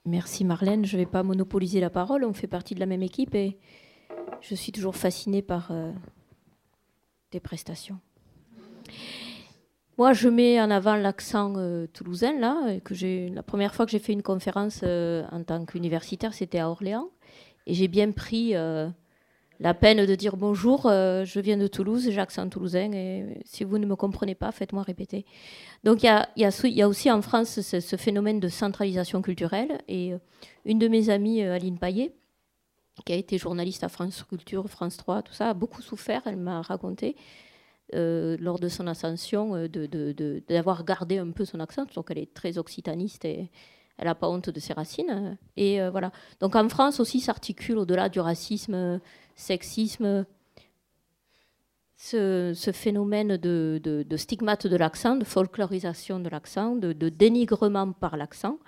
[0.06, 3.02] Merci Marlène, je ne vais pas monopoliser la parole, on fait partie de la même
[3.02, 3.56] équipe et
[4.42, 5.92] je suis toujours fascinée par euh,
[7.30, 7.98] tes prestations.
[9.96, 13.98] Moi, je mets en avant l'accent euh, toulousain, là, que la première fois que j'ai
[13.98, 17.08] fait une conférence euh, en tant qu'universitaire, c'était à Orléans,
[17.66, 18.54] et j'ai bien pris
[19.60, 23.64] la peine de dire bonjour, euh, je viens de Toulouse, j'ai accent toulousain, et si
[23.64, 25.24] vous ne me comprenez pas, faites-moi répéter.
[25.84, 30.18] Donc il y a, aussi en France ce, phénomène de centralisation culturelle, et euh,
[30.64, 32.12] une de mes amies, euh, Aline Paillet,
[33.04, 36.36] qui a été journaliste à France Culture, France 3, tout ça, a beaucoup souffert, elle
[36.36, 37.16] m'a raconté,
[37.92, 39.68] lors de son ascension
[40.48, 43.50] d'avoir gardé un peu son accent, donc elle est très occitaniste et
[43.98, 45.36] elle n'a pas honte de ses racines.
[45.56, 46.10] Et voilà.
[46.40, 49.00] Donc en France aussi s'articule au-delà du racisme,
[49.36, 50.26] sexisme,
[51.96, 58.58] ce, phénomène de, stigmate de l'accent, de folklorisation de l'accent, de, dénigrement par l'accent,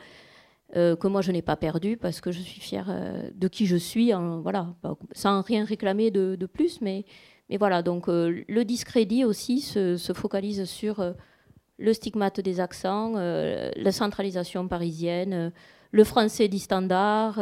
[0.75, 3.67] euh, que moi je n'ai pas perdu parce que je suis fière euh, de qui
[3.67, 4.13] je suis,
[4.43, 4.75] voilà,
[5.13, 6.81] sans rien réclamer de, plus.
[6.81, 7.05] Mais,
[7.59, 11.15] voilà, donc euh, le discrédit aussi se focalise sur
[11.79, 15.53] le stigmate des accents, la centralisation parisienne,
[15.93, 17.39] le français dit standard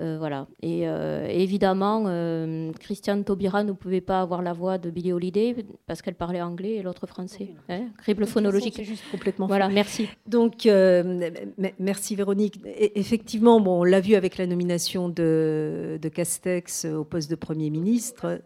[0.00, 0.46] euh, voilà.
[0.62, 5.54] Et euh, évidemment, euh, Christiane Taubira ne pouvait pas avoir la voix de Billie Holiday
[5.86, 7.50] parce qu'elle parlait anglais et l'autre français.
[7.68, 8.74] Hein Crible phonologique.
[8.76, 9.46] C'est juste complètement.
[9.46, 10.08] Voilà, merci.
[10.26, 10.66] Donc,
[11.78, 12.58] merci Véronique.
[12.64, 18.40] effectivement, bon, on l'a vu avec la nomination de, Castex au poste de Premier ministre.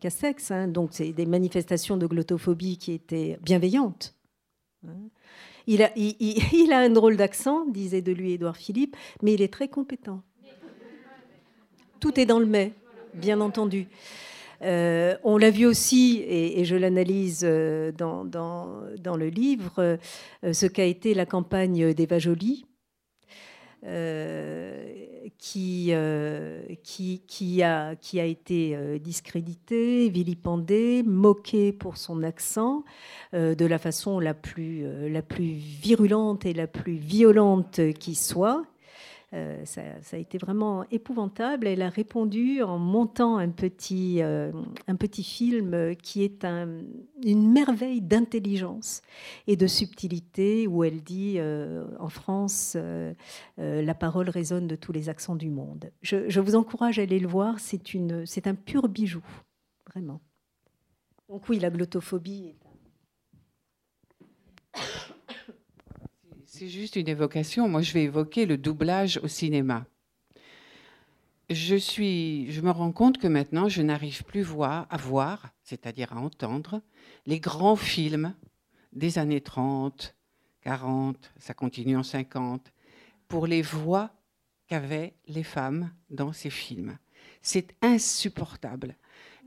[0.00, 4.14] Castex, hein, donc c'est des manifestations de glottophobie qui étaient bienveillantes.
[4.86, 5.08] Hein.
[5.66, 10.22] Il a, un drôle d'accent, disait de lui Édouard Philippe, mais il est très compétent.
[12.00, 12.72] Tout est dans le mais,
[13.14, 13.86] bien entendu.
[14.62, 19.72] Euh, on l'a vu aussi, et, je l'analyse euh, dans, dans, le livre,
[20.44, 22.64] euh, ce qu'a été la campagne d'Eva Joly,
[25.38, 25.92] qui,
[26.82, 32.84] qui, qui, a, qui a été discrédité, vilipendé, moqué pour son accent,
[33.32, 38.64] de la façon la plus, la plus virulente et la plus violente qui soit.
[39.34, 41.66] Euh, ça, a été vraiment épouvantable.
[41.66, 44.52] Elle a répondu en montant un petit, euh,
[44.88, 49.00] un petit film qui est une merveille d'intelligence
[49.46, 52.76] et de subtilité, où elle dit euh, en France,
[53.56, 55.90] la parole résonne de tous les accents du monde.
[56.02, 59.24] Je, je vous encourage à aller le voir, c'est un pur bijou,
[59.90, 60.20] vraiment.
[61.28, 62.56] Donc oui, la glottophobie est
[66.62, 67.68] c'est juste une évocation.
[67.68, 69.84] Moi, je vais évoquer le doublage au cinéma.
[71.50, 76.12] Je, suis, je me rends compte que maintenant, je n'arrive plus voir, à voir, c'est-à-dire
[76.12, 76.80] à entendre,
[77.26, 78.32] les grands films
[78.92, 80.14] des années 30,
[80.60, 82.72] 40, ça continue en 50,
[83.26, 84.12] pour les voix
[84.68, 86.96] qu'avaient les femmes dans ces films.
[87.42, 88.94] C'est insupportable.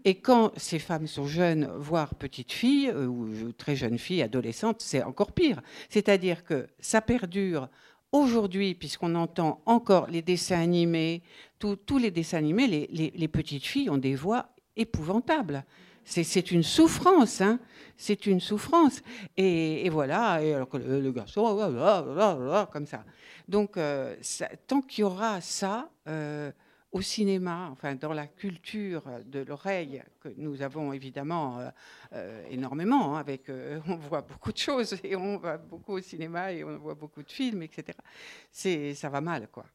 [0.07, 4.81] Et quand ces femmes sont jeunes, voire petites filles, euh, ou très jeunes filles, adolescentes,
[4.81, 5.61] c'est encore pire.
[5.89, 7.67] C'est-à-dire que ça perdure
[8.11, 11.23] aujourd'hui, puisqu'on entend encore les dessins animés,
[11.59, 15.65] tous les dessins animés, les, petites filles ont des voix épouvantables.
[16.03, 17.59] C'est une souffrance, hein
[17.97, 19.01] c'est une souffrance.
[19.37, 21.57] Et, voilà, alors que le, garçon,
[22.71, 23.03] comme ça.
[23.47, 24.15] Donc, euh,
[24.67, 26.51] tant qu'il y aura ça, euh,
[26.95, 31.69] au cinéma, enfin dans la culture de l'oreille que nous avons évidemment euh,
[32.13, 35.99] euh, énormément, hein, avec euh, on voit beaucoup de choses et on va beaucoup au
[35.99, 37.97] cinéma et on voit beaucoup de films, etc.
[38.49, 39.65] C'est ça va mal quoi.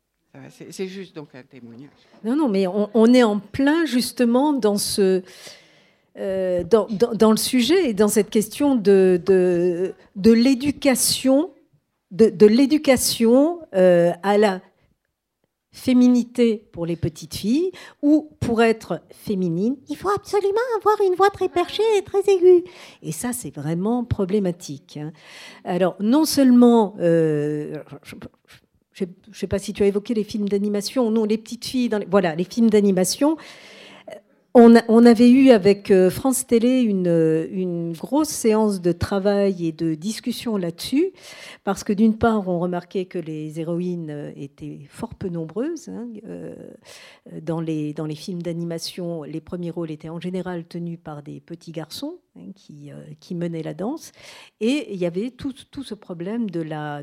[0.49, 1.91] C'est juste donc un témoignage.
[2.23, 5.23] Non, non, mais on, est en plein justement dans ce
[6.14, 11.51] dans, dans, le sujet et dans cette question de de, de l'éducation
[12.12, 14.61] de, de l'éducation à la
[15.73, 17.71] féminité pour les petites filles,
[18.03, 22.64] ou pour être féminine, il faut absolument avoir une voix très perchée et très aiguë.
[23.03, 24.99] Et ça, c'est vraiment problématique.
[25.01, 25.12] Hein.
[25.64, 27.77] Alors, non seulement, euh,
[28.93, 31.89] je ne sais pas si tu as évoqué les films d'animation, non, les petites filles,
[31.89, 33.37] dans voilà, les films d'animation,
[34.55, 40.57] on, avait eu avec euh, France Télé une, grosse séance de travail et de discussion
[40.57, 41.12] là-dessus,
[41.64, 45.88] parce que d'une part, on remarquait que les héroïnes euh, étaient fort peu nombreuses.
[45.88, 46.55] Hein, euh,
[47.42, 52.18] dans, les, films d'animation, les premiers rôles étaient en général tenus par des petits garçons,
[52.55, 54.12] qui, euh, menait la danse.
[54.61, 55.53] Et il y avait tout,
[55.83, 57.03] ce problème euh,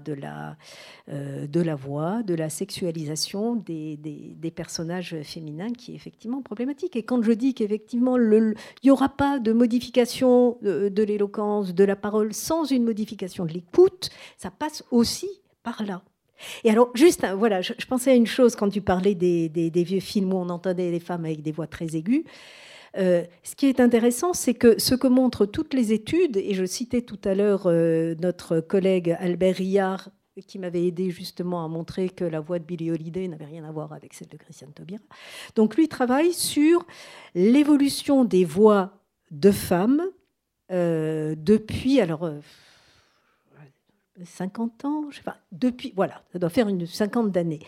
[1.47, 6.95] de la voix, de la sexualisation des, personnages féminins qui est effectivement problématique.
[6.95, 11.95] Et quand je dis qu'effectivement, il n'y aura pas de modification de, l'éloquence, de la
[11.95, 15.29] parole sans une modification de l'écoute, ça passe aussi
[15.63, 16.01] par là.
[16.63, 19.99] Et alors, juste, voilà, je, pensais à une chose quand tu parlais des, des, vieux
[19.99, 22.23] films où on entendait les femmes avec des voix très aiguës.
[22.97, 26.65] Euh, ce qui est intéressant, c'est que ce que montrent toutes les études, et je
[26.65, 30.09] citais tout à l'heure euh, notre collègue Albert Rillard,
[30.45, 33.71] qui m'avait aidé justement à montrer que la voix de Billie Holiday n'avait rien à
[33.71, 35.01] voir avec celle de Christiane Taubira.
[35.55, 36.85] Donc lui travaille sur
[37.33, 40.03] l'évolution des voix de femmes
[40.71, 42.29] euh, depuis, alors
[44.23, 47.59] 50 ans, je sais pas, depuis, voilà, ça doit faire une cinquante d'années.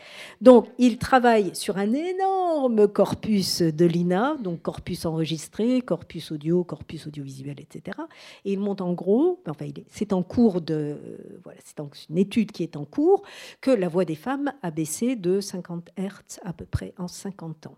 [0.41, 7.07] Donc, il travaille sur un énorme corpus de l'INA, donc corpus enregistré, corpus audio, corpus
[7.07, 7.97] audiovisuel, etc.
[8.45, 10.97] Et il monte en gros, enfin, c'est en cours de,
[11.43, 11.79] voilà, c'est
[12.09, 13.23] une étude qui est en cours,
[13.61, 17.67] que la voix des femmes a baissé de 50 Hertz à peu près en 50
[17.67, 17.77] ans.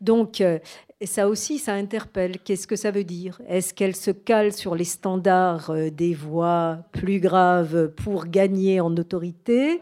[0.00, 0.58] Donc, euh,
[1.04, 2.38] ça aussi, ça interpelle.
[2.38, 3.40] Qu'est-ce que ça veut dire?
[3.48, 8.94] Est-ce qu'elle se cale sur les standards euh, des voix plus graves pour gagner en
[8.96, 9.80] autorité?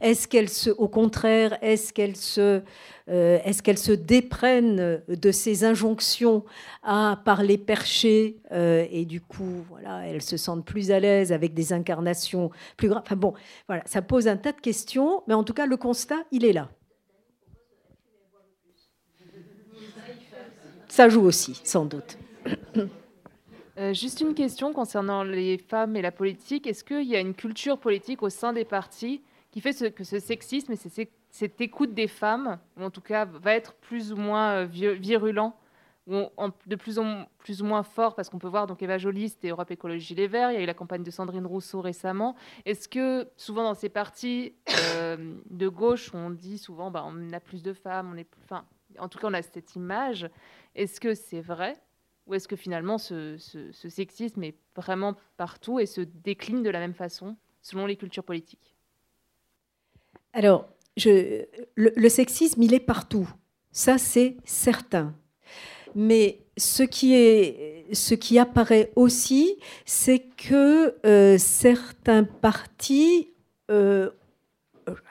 [0.00, 2.62] Est-ce qu'elle se, au contraire, est-ce qu'elle se,
[3.08, 6.44] euh, est-ce qu'elle se déprenne de ces injonctions
[6.82, 11.72] à parler perché et du coup, voilà, elle se sente plus à l'aise avec des
[11.72, 13.02] incarnations plus graves?
[13.04, 13.34] Enfin bon,
[13.66, 16.52] voilà, ça pose un tas de questions, mais en tout cas, le constat, il est
[16.52, 16.68] là.
[21.00, 22.18] Ça joue aussi, sans doute.
[23.78, 26.66] Euh, juste une question concernant les femmes et la politique.
[26.66, 30.18] Est-ce qu'il y a une culture politique au sein des partis qui fait que ce
[30.18, 34.56] sexisme et cette écoute des femmes, ou en tout cas va être plus ou moins
[34.56, 35.54] euh, virulent,
[36.06, 36.26] ou
[36.66, 37.04] de plus ou,
[37.38, 40.26] plus ou moins fort, parce qu'on peut voir donc Eva Joly, c'était Europe Écologie Les
[40.26, 42.36] Verts, il y a eu la campagne de Sandrine Rousseau récemment.
[42.66, 44.52] Est-ce que souvent dans ces partis
[44.96, 45.16] euh,
[45.48, 48.66] de gauche, on dit souvent bah, on a plus de femmes, on est plus, enfin,
[48.98, 50.28] en tout cas on a cette image,
[50.74, 51.76] est-ce que c'est vrai
[52.26, 53.36] ou est-ce que finalement ce,
[53.88, 58.76] sexisme est vraiment partout et se décline de la même façon selon les cultures politiques?
[60.32, 63.28] Alors, le, sexisme, il est partout.
[63.72, 65.14] Ça, c'est certain.
[65.94, 73.32] Mais ce qui, est, ce qui apparaît aussi, c'est que euh, certains partis
[73.70, 74.10] euh,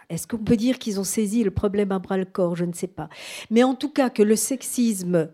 [0.10, 2.55] est-ce qu'on peut dire qu'ils ont saisi le problème à bras le corps?
[2.55, 3.10] Je ne sais pas.
[3.49, 5.30] Mais en tout cas, que le sexisme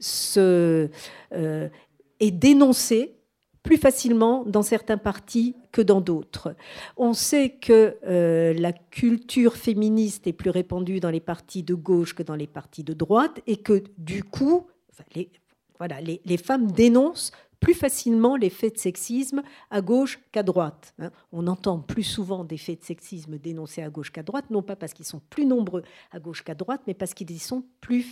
[0.00, 0.90] se,
[1.32, 1.68] euh,
[2.20, 3.12] est dénoncé
[3.62, 6.54] plus facilement dans certains partis que dans d'autres.
[6.96, 12.14] On sait que euh, la culture féministe est plus répandue dans les partis de gauche
[12.14, 14.66] que dans les partis de droite et que du coup,
[15.78, 20.94] voilà, les femmes dénoncent plus facilement les faits de sexisme à gauche qu'à droite.
[20.98, 21.10] Hein.
[21.32, 24.76] On entend plus souvent des faits de sexisme dénoncés à gauche qu'à droite, non pas
[24.76, 25.82] parce qu'ils sont plus nombreux
[26.12, 28.06] à gauche qu'à droite, mais parce qu'ils y sont plus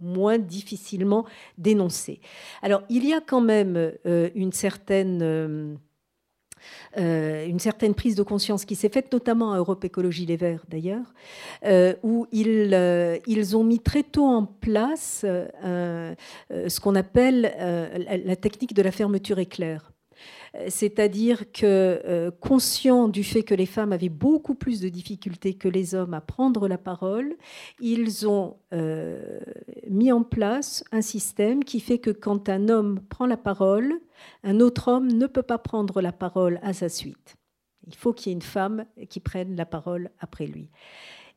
[0.00, 1.26] moins difficilement
[1.58, 2.20] dénoncés.
[2.62, 3.76] Alors, il y a quand même
[4.06, 5.78] euh, une certaine...
[6.98, 10.64] Euh, une certaine prise de conscience qui s'est faite notamment à Europe Écologie Les Verts
[10.68, 11.14] d'ailleurs,
[11.64, 17.42] euh, où euh, ils ont mis très tôt en place ce qu'on appelle
[18.24, 19.91] la technique de la fermeture éclair.
[20.68, 25.94] C'est-à-dire que, conscients du fait que les femmes avaient beaucoup plus de difficultés que les
[25.94, 27.36] hommes à prendre la parole,
[27.80, 28.56] ils ont
[29.88, 33.94] mis en place un système qui fait que quand un homme prend la parole,
[34.44, 37.36] un autre homme ne peut pas prendre la parole à sa suite.
[37.86, 40.70] Il faut qu'il y ait une femme qui prenne la parole après lui.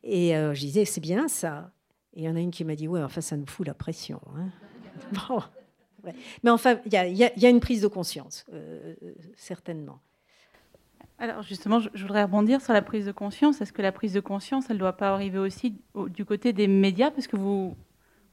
[0.03, 1.71] Et euh, je disais, c'est bien ça.
[2.13, 3.73] Et il y en a une qui m'a dit, ouais, enfin, ça nous fout la
[3.73, 4.21] pression.
[4.38, 4.49] Hein.
[6.43, 8.95] Mais enfin, il y, a une prise de conscience, euh,
[9.36, 9.99] certainement.
[11.18, 13.62] Alors justement, je, voudrais rebondir sur la prise de conscience.
[13.62, 15.76] Est-ce que la prise de conscience, elle ne doit pas arriver aussi
[16.08, 17.10] du côté des médias?
[17.10, 17.76] Parce que vous,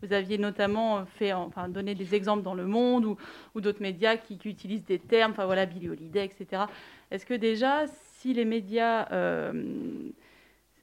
[0.02, 3.16] vous aviez notamment fait, enfin, donné des exemples dans Le Monde
[3.54, 6.64] ou, d'autres médias qui, utilisent des termes, enfin voilà, Billy Holiday, etc.
[7.10, 7.84] Est-ce que déjà,
[8.18, 10.10] si les médias euh,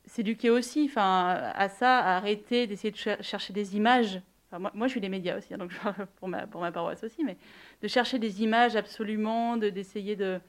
[0.06, 4.22] s'éduquaient aussi enfin, à ça, à arrêter d'essayer de chercher des images
[4.58, 5.72] moi, je suis des médias aussi, hein, donc
[6.16, 7.38] pour ma, pour ma paroisse aussi, mais
[7.82, 10.40] de chercher des images absolument, d'essayer de,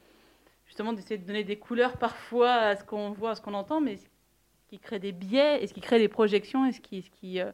[0.66, 3.80] justement d'essayer de donner des couleurs parfois à ce qu'on voit, à ce qu'on entend,
[3.80, 4.06] mais ce
[4.68, 7.40] qui crée des biais et ce qui crée des projections et ce qui, ce qui
[7.40, 7.52] euh,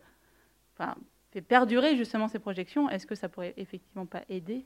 [0.75, 0.95] enfin,
[1.33, 4.65] fait perdurer justement ces projections, est-ce que ça pourrait effectivement pas aider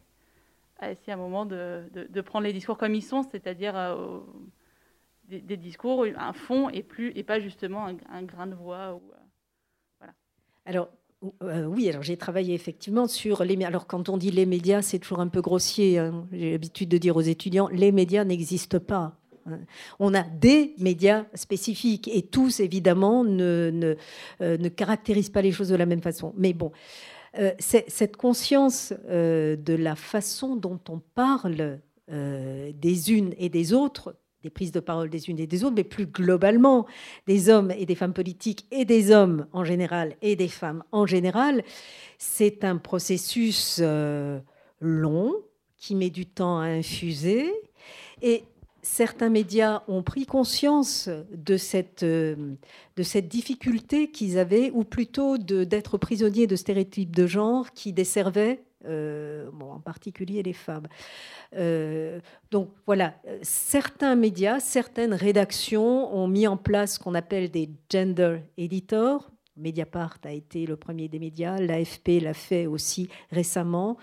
[0.81, 4.21] à essayer à un moment de, de, prendre les discours comme ils sont, c'est-à-dire euh,
[5.29, 9.03] des, discours, un fond et, plus, et pas justement un, grain de voix ou,
[10.03, 10.07] euh.
[10.65, 10.89] Alors,
[11.43, 13.63] euh, oui, alors j'ai travaillé effectivement sur les.
[13.65, 15.99] Alors quand on dit les médias, c'est toujours un peu grossier.
[15.99, 16.27] Hein.
[16.33, 19.17] J'ai l'habitude de dire aux étudiants, les médias n'existent pas.
[19.99, 23.97] On a des médias spécifiques et tous, évidemment, ne,
[24.43, 26.33] euh, ne, caractérisent pas les choses de la même façon.
[26.37, 26.71] Mais bon,
[27.39, 34.51] euh, cette conscience de la façon dont on parle des unes et des autres, des
[34.51, 36.87] prises de parole des unes et des autres, mais plus globalement
[37.27, 41.07] des hommes et des femmes politiques et des hommes en général et des femmes en
[41.07, 41.63] général,
[42.19, 43.83] c'est un processus
[44.81, 45.35] long
[45.77, 47.53] qui met du temps à infuser.
[48.23, 48.45] Et
[48.83, 52.57] certains médias ont pris conscience de cette, euh,
[52.97, 59.81] difficulté qu'ils avaient, ou plutôt d'être prisonniers de stéréotypes de genre qui desservaient bon, en
[59.81, 60.87] particulier les femmes.
[62.51, 68.41] donc voilà, certains médias, certaines rédactions ont mis en place ce qu'on appelle des gender
[68.57, 73.97] editors, Mediapart a été le premier des médias, l'AFP l'a fait aussi récemment,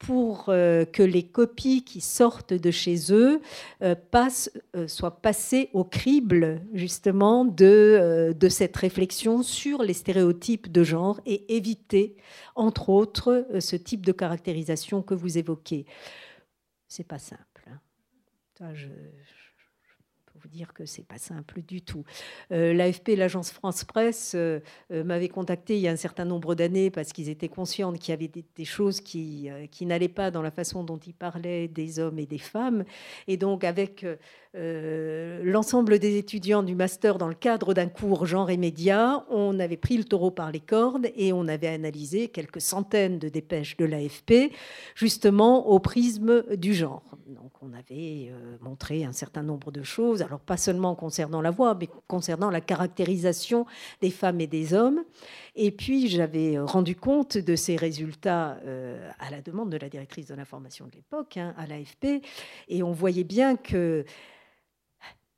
[0.00, 3.42] pour euh, que les copies qui sortent de chez eux
[3.82, 10.72] euh, passent, euh, soient passées au crible justement de, de cette réflexion sur les stéréotypes
[10.72, 12.16] de genre et éviter,
[12.54, 15.84] entre autres, ce type de caractérisation que vous évoquez.
[16.88, 17.68] C'est pas simple.
[18.60, 18.72] Hein.
[18.74, 18.88] je,
[20.50, 22.04] dire que c'est pas simple du tout.
[22.52, 24.60] Euh, L'AFP, l'agence France Presse, euh,
[24.92, 28.12] euh, m'avait contacté il y a un certain nombre d'années parce qu'ils étaient conscients qu'il
[28.12, 31.98] y avait des, choses qui, qui n'allaient pas dans la façon dont ils parlaient des
[31.98, 32.84] hommes et des femmes.
[33.26, 34.04] Et donc, avec
[34.52, 39.76] l'ensemble des étudiants du master dans le cadre d'un cours genre et médias, on avait
[39.76, 43.84] pris le taureau par les cornes et on avait analysé quelques centaines de dépêches de
[43.84, 44.52] l'AFP,
[44.94, 47.16] justement au prisme du genre.
[47.28, 51.76] Donc, on avait montré un certain nombre de choses alors pas seulement concernant la voix,
[51.78, 53.66] mais concernant la caractérisation
[54.00, 55.04] des femmes et des hommes.
[55.56, 60.26] Et puis j'avais rendu compte de ces résultats euh, à la demande de la directrice
[60.26, 62.22] de l'information de l'époque, hein, à l'AFP,
[62.68, 64.04] et on voyait bien que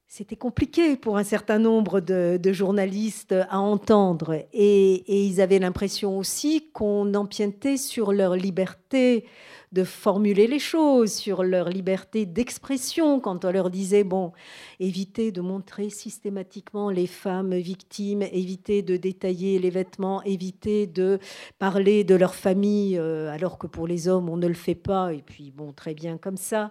[0.06, 4.34] c'était compliqué pour un certain nombre de, journalistes à entendre.
[4.52, 9.24] Et, et ils avaient l'impression aussi qu'on empiétait sur leur liberté
[9.72, 14.32] de formuler les choses, sur leur liberté d'expression, quand on leur disait, bon,
[14.80, 21.18] évitez de montrer systématiquement les femmes victimes, évitez de détailler les vêtements, évitez de
[21.58, 25.12] parler de leur famille, euh, alors que pour les hommes, on ne le fait pas,
[25.14, 26.70] et puis, bon, très bien comme ça.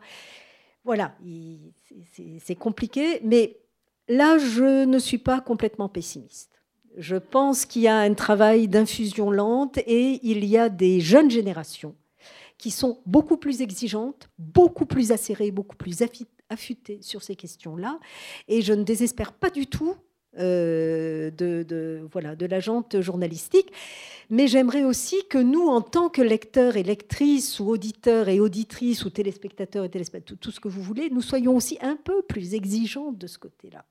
[0.83, 1.15] Voilà,
[2.41, 3.57] c'est compliqué, mais
[4.07, 6.51] là, je ne suis pas complètement pessimiste.
[6.97, 11.31] Je pense qu'il y a un travail d'infusion lente et il y a des jeunes
[11.31, 11.95] générations
[12.61, 16.03] qui sont beaucoup plus exigeantes, beaucoup plus acérées, beaucoup plus
[16.49, 17.99] affûtées sur ces questions-là.
[18.47, 19.95] Et je ne désespère pas du tout
[20.37, 23.73] euh, de, voilà, de la jante journalistique.
[24.29, 29.05] Mais j'aimerais aussi que nous, en tant que lecteurs et lectrices, ou auditeurs et auditrices,
[29.05, 32.53] ou téléspectateurs et téléspectateurs, tout ce que vous voulez, nous soyons aussi un peu plus
[32.53, 33.83] exigeants de ce côté-là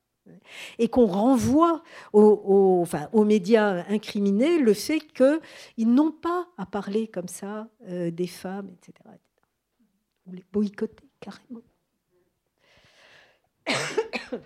[0.79, 7.09] et qu'on renvoie aux, enfin, aux, médias incriminés le fait qu'ils n'ont pas à parler
[7.09, 8.95] comme ça euh, des femmes, etc.,
[10.27, 11.63] Ou les boycotter carrément.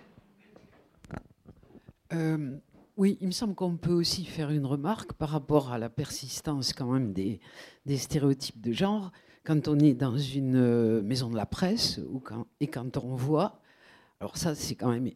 [2.13, 2.59] Euh,
[2.97, 6.71] oui, il me semble qu'on peut aussi faire une remarque par rapport à la persistance
[6.71, 7.41] quand même des,
[7.85, 9.11] des stéréotypes de genre.
[9.43, 13.15] Quand on est dans une euh, maison de la presse ou quand, et quand on
[13.15, 13.59] voit,
[14.19, 15.09] alors ça c'est quand même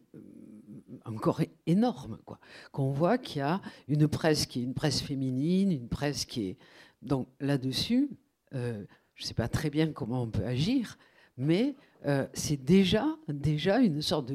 [1.04, 2.38] encore énorme, quoi.
[2.72, 6.48] Qu'on voit qu'il y a une presse qui est une presse féminine, une presse qui
[6.48, 6.58] est
[7.02, 8.10] donc là-dessus.
[8.54, 8.84] Euh,
[9.14, 10.98] je ne sais pas très bien comment on peut agir,
[11.36, 11.76] mais
[12.06, 14.30] euh, c'est déjà, déjà une sorte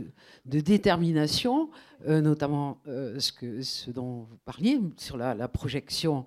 [0.46, 1.72] de, détermination,
[2.08, 6.26] euh, notamment ce, que, ce dont vous parliez sur la, la projection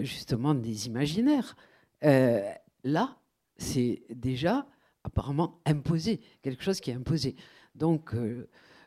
[0.00, 1.56] justement des imaginaires.
[2.02, 3.16] là,
[3.56, 4.66] c'est déjà
[5.04, 7.36] apparemment imposé, quelque chose qui est imposé.
[7.74, 8.14] Donc,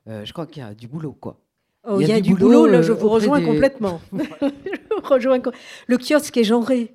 [0.07, 1.39] euh, je crois qu'il y a du boulot, quoi.
[1.87, 4.01] Oh, il y a, du, boulot, là, je vous rejoins complètement.
[5.03, 5.39] rejoins.
[5.87, 6.93] Le kiosque est genré.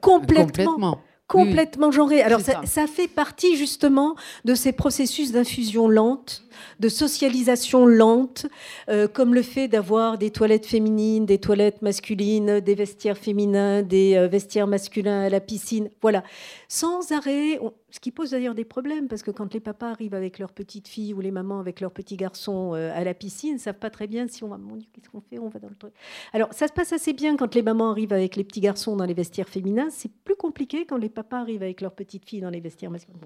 [0.00, 0.46] complètement.
[0.46, 2.22] complètement complètement genré.
[2.22, 4.14] Alors ça, ça, fait partie justement
[4.44, 6.43] de ces processus d'infusion lente,
[6.80, 8.46] de socialisation lente,
[8.88, 14.16] euh, comme le fait d'avoir des toilettes féminines, des toilettes masculines, des vestiaires féminins, des
[14.16, 15.90] euh, vestiaires masculins à la piscine.
[16.02, 16.22] Voilà,
[16.68, 17.60] sans arrêt.
[17.90, 20.88] Ce qui pose d'ailleurs des problèmes, parce que quand les papas arrivent avec leurs petites
[20.88, 23.78] filles ou les mamans avec leurs petits garçons euh, à la piscine, ils ne savent
[23.78, 25.92] pas très bien si on va, mon qu'est-ce qu'on fait On va dans le truc.
[26.32, 29.04] Alors, ça se passe assez bien quand les mamans arrivent avec les petits garçons dans
[29.04, 29.88] les vestiaires féminins.
[29.90, 33.18] C'est plus compliqué quand les papas arrivent avec leurs petites filles dans les vestiaires masculins.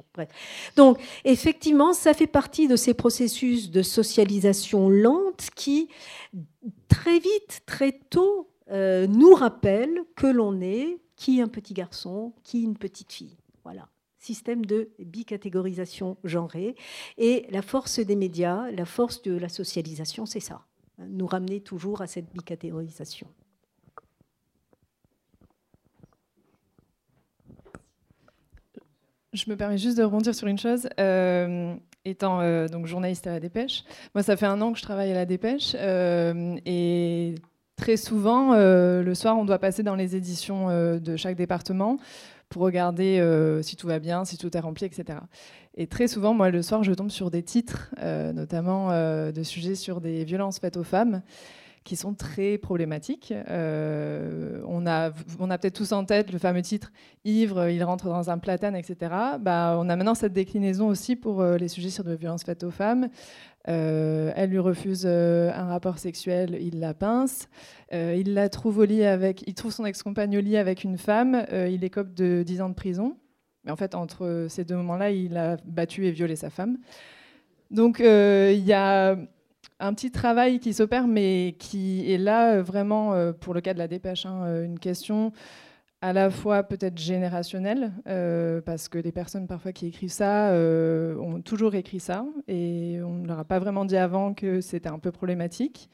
[0.76, 5.88] Donc, effectivement, ça fait partie de ces processus de socialisation lente qui,
[6.88, 12.62] très vite, très tôt, euh, nous rappellent que l'on est qui un petit garçon, qui
[12.62, 13.36] une petite fille.
[13.64, 13.88] Voilà
[14.18, 16.74] système de bicatégorisation genrée.
[17.16, 20.66] Et la force des médias, la force de la socialisation, c'est ça,
[20.98, 23.28] nous ramener toujours à cette bicatégorisation.
[29.32, 30.88] Je me permets juste de rebondir sur une chose.
[30.98, 31.76] Euh,
[32.08, 33.84] étant euh, donc journaliste à la Dépêche,
[34.14, 37.34] moi ça fait un an que je travaille à la Dépêche euh, et
[37.76, 41.98] très souvent le soir on doit passer dans les éditions de chaque département
[42.48, 45.18] pour regarder euh, si tout va bien, si tout est rempli, etc.
[45.74, 49.42] Et très souvent, moi, le soir, je tombe sur des titres, euh, notamment euh, de
[49.42, 51.22] sujets sur des violences faites aux femmes.
[51.84, 53.32] Qui sont très problématiques.
[53.48, 56.92] Euh, on a, on a peut-être tous en tête le fameux titre
[57.24, 59.12] Ivre, il rentre dans un platane, etc.
[59.40, 62.64] Bah, on a maintenant cette déclinaison aussi pour euh, les sujets sur de violences faites
[62.64, 63.08] aux femmes.
[63.68, 67.48] Euh, elle lui refuse un rapport sexuel, il la pince.
[67.92, 71.44] il la trouve au lit avec, il trouve son ex-compagne au lit avec une femme.
[71.52, 73.16] il écope de 10 ans de prison.
[73.64, 76.78] Mais en fait, entre ces deux moments-là, il a battu et violé sa femme.
[77.70, 79.16] Donc, il y a
[79.80, 83.74] un petit travail qui s'opère, mais qui est là euh, vraiment, euh, pour le cas
[83.74, 85.32] de la dépêche, hein, euh, une question
[86.00, 87.90] à la fois peut-être générationnelle,
[88.64, 93.26] parce que les personnes parfois qui écrivent ça ont toujours écrit ça, et on ne
[93.26, 95.90] leur a pas vraiment dit avant que c'était un peu problématique.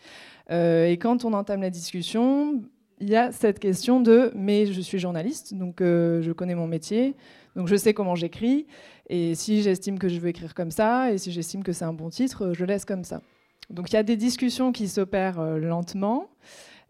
[0.51, 2.61] et quand on entame la discussion,
[3.01, 7.14] il y a cette question de mais je suis journaliste, donc je connais mon métier,
[7.57, 8.66] donc je sais comment j'écris,
[9.09, 11.95] et si j'estime que je veux écrire comme ça, et si j'estime que c'est un
[11.95, 13.22] bon titre, je laisse comme ça.
[13.71, 16.29] Donc il y a des discussions qui s'opèrent euh, lentement.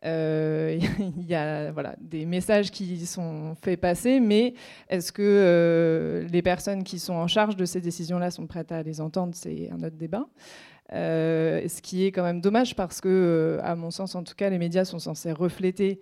[0.04, 4.54] Euh, il y a voilà, des messages qui sont faits passer, mais
[4.88, 8.82] est-ce que euh, les personnes qui sont en charge de ces décisions-là sont prêtes à
[8.82, 9.34] les entendre?
[9.34, 10.26] C'est un autre débat.
[10.90, 14.58] ce qui est quand même dommage parce que, à mon sens en tout cas, les
[14.58, 16.00] médias sont censés refléter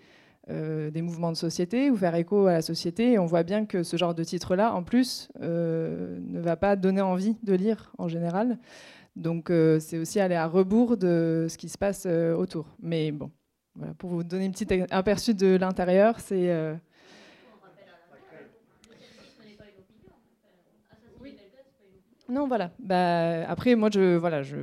[0.48, 3.12] des mouvements de société ou faire écho à la société.
[3.12, 7.02] Et on voit bien que ce genre de titre-là, en plus, ne va pas donner
[7.02, 8.58] envie de lire en général.
[9.16, 12.66] Donc euh, c'est aussi aller à rebours de ce qui se passe euh, autour.
[12.80, 13.30] Mais bon,
[13.98, 16.50] pour vous donner une petite aperçu de l'intérieur, c'est...
[16.50, 16.74] Euh,
[22.28, 22.70] non, voilà.
[22.78, 24.56] Bah, après, moi, je, voilà, je,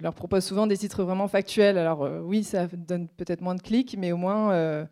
[0.00, 1.76] leur propose souvent des titres vraiment factuels.
[1.76, 4.86] Alors, oui, ça donne peut-être moins de clics, mais au moins,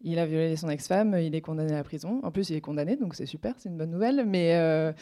[0.00, 2.20] il a violé son ex-femme, il est condamné à la prison.
[2.22, 4.24] En plus, il est condamné, donc c'est super, c'est une bonne nouvelle.
[4.24, 4.94] Mais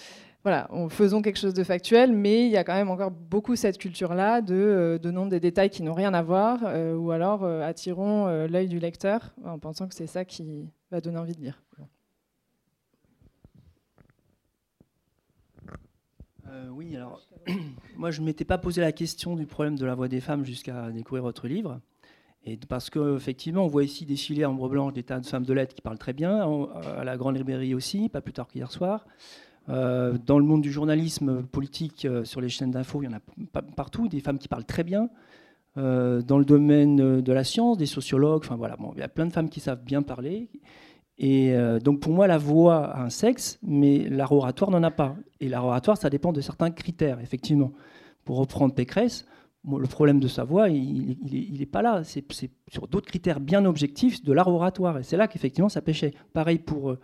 [0.43, 3.76] voilà, faisons quelque chose de factuel, mais il y a quand même encore beaucoup cette
[3.76, 7.61] culture-là de euh, donnons des détails qui n'ont rien à voir, euh, ou alors euh,
[7.61, 11.62] attirons l'œil du lecteur en pensant que c'est ça qui va donner envie de lire.
[16.72, 17.20] oui, alors
[17.97, 20.45] moi je ne m'étais pas posé la question du problème de la voix des femmes
[20.45, 21.80] jusqu'à découvrir votre livre.
[22.45, 25.53] Et parce qu'effectivement, on voit ici défiler en ombre blanche des tas de femmes de
[25.53, 26.41] lettres qui parlent très bien,
[26.97, 29.07] à la Grande Librairie aussi, pas plus tard qu'hier soir.
[29.68, 33.16] Euh, dans le monde du journalisme politique, euh, sur les chaînes d'infos, il y en
[33.16, 35.11] a partout, des femmes qui parlent très bien.
[35.76, 39.08] Euh, dans le domaine de la science, des sociologues, enfin voilà, bon, il y a
[39.08, 40.48] plein de femmes qui savent bien parler.
[41.22, 41.54] Et
[41.84, 45.16] donc pour moi, la voix a un sexe, mais l'art oratoire n'en a pas.
[45.40, 47.72] Et l'art oratoire, ça dépend de certains critères, effectivement.
[48.24, 49.26] Pour reprendre Pécresse,
[49.70, 51.18] le problème de sa voix, il
[51.58, 52.04] n'est pas là.
[52.04, 52.24] C'est
[52.68, 54.96] sur d'autres critères bien objectifs de l'art oratoire.
[54.96, 56.14] Et c'est là qu'effectivement, ça pêchait.
[56.32, 56.96] Pareil pour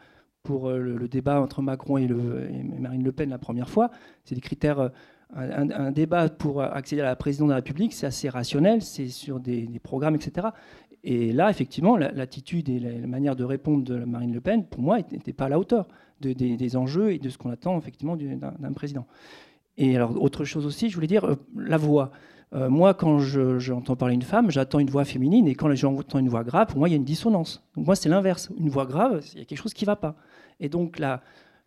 [0.46, 3.90] pour euh, le, débat entre Macron et, Marine Le Pen la première fois.
[4.24, 4.78] C'est des critères.
[4.78, 4.88] Euh,
[5.36, 9.40] un, débat pour accéder à la présidence de la République, c'est assez rationnel, c'est sur
[9.40, 10.48] des, programmes, etc.
[11.02, 14.98] Et là, effectivement, l'attitude et la, manière de répondre de Marine Le Pen, pour moi,
[14.98, 15.88] n'était pas à la hauteur
[16.20, 19.04] des, enjeux et de ce qu'on attend effectivement d'un président.
[19.76, 22.12] Et alors, autre chose aussi, je voulais dire, euh, la voix.
[22.52, 26.44] moi, quand j'entends parler une femme, j'attends une voix féminine, et quand j'entends une voix
[26.44, 27.64] grave, pour moi, il y a une dissonance.
[27.74, 28.52] Donc moi, c'est l'inverse.
[28.56, 30.14] Une voix grave, il y a quelque chose qui ne va pas.
[30.60, 30.98] Et donc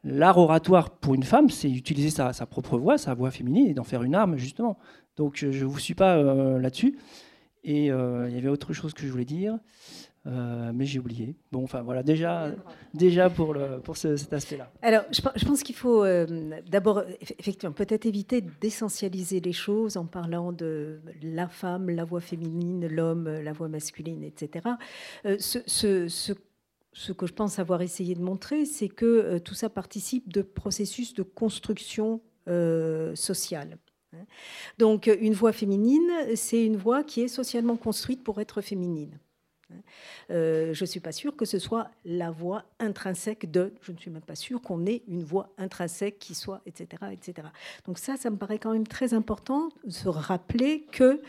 [0.03, 3.83] l'art oratoire pour une femme, c'est utiliser sa, propre voix, sa voix féminine, et d'en
[3.83, 4.77] faire une arme, justement.
[5.17, 6.97] Donc je ne vous suis pas euh, là-dessus.
[7.63, 9.57] Et euh, il y avait autre chose que je voulais dire,
[10.25, 11.35] euh, mais j'ai oublié.
[11.51, 12.53] Bon, enfin voilà, déjà,
[12.93, 14.71] déjà pour, pour cet aspect-là.
[14.81, 16.05] Alors, je, pense qu'il faut
[16.69, 17.03] d'abord,
[17.37, 23.27] effectivement, peut-être éviter d'essentialiser les choses en parlant de la femme, la voix féminine, l'homme,
[23.27, 24.69] la voix masculine, etc.
[25.37, 26.33] ce, ce
[26.99, 30.41] ce que je pense avoir essayé de montrer, c'est que euh, tout ça participe de
[30.41, 33.77] processus de construction euh, sociale.
[34.11, 34.25] Hein.
[34.79, 39.17] Donc une voix féminine, c'est une voix qui est socialement construite pour être féminine.
[40.31, 43.97] Euh, je ne suis pas sûre que ce soit la voix intrinsèque de, je ne
[43.97, 47.47] suis même pas sûre qu'on ait une voix intrinsèque qui soit, etc., etc.
[47.85, 51.21] Donc ça, ça me paraît quand même très important de se rappeler que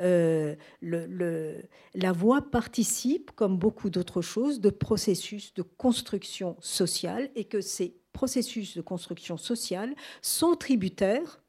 [0.00, 7.60] euh, la voix participe, comme beaucoup d'autres choses, de processus de construction sociale et que
[7.60, 11.40] ces processus de construction sociale sont tributaires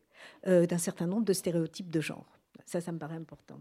[0.48, 2.39] euh, d'un certain nombre de stéréotypes de genre.
[2.70, 3.60] Ça, ça me paraît important.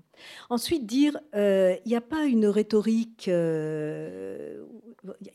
[0.51, 4.63] Ensuite, dire, euh, il n'y a pas une rhétorique, euh,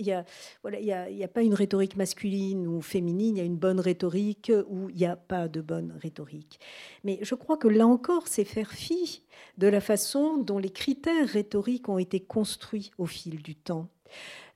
[0.08, 0.26] a,
[0.62, 3.80] voilà, y a, a, pas une rhétorique masculine ou féminine, il y a une bonne
[3.80, 6.60] rhétorique ou il n'y a pas de bonne rhétorique.
[7.04, 9.24] Mais je crois que là encore, c'est faire fi
[9.58, 13.90] de la façon dont les critères rhétoriques ont été construits au fil du temps.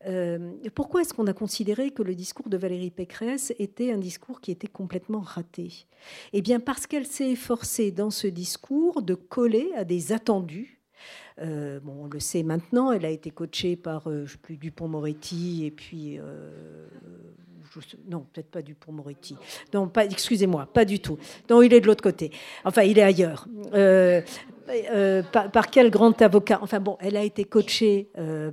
[0.06, 4.42] Euh, pourquoi est-ce qu'on a considéré que le discours de Valérie Pécresse était un discours
[4.42, 5.88] qui était complètement raté?
[6.34, 10.82] Eh bien parce qu'elle s'est efforcée dans ce discours de coller à des attendus.
[11.40, 15.72] Euh, bon, on le sait maintenant, elle a été coachée par, euh, plus, Dupont-Moretti et
[15.72, 16.20] puis...
[18.10, 19.36] non, peut-être pas Dupont-Moretti.
[19.74, 21.18] Non, excusez-moi, pas du tout.
[21.50, 22.32] Non, il est de l'autre côté.
[22.66, 23.48] Enfin, il est ailleurs.
[25.32, 26.60] Par, par, quel grand avocat?
[26.62, 28.10] Enfin bon, elle a été coachée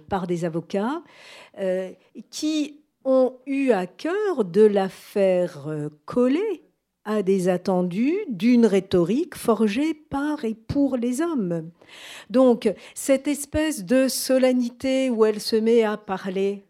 [0.09, 1.03] par des avocats
[2.31, 5.69] qui ont eu à cœur de la faire
[6.05, 6.63] coller
[7.05, 11.71] à des attendus d'une rhétorique forgée par et pour les hommes.
[12.31, 16.65] Donc, cette espèce de solennité où elle se met à parler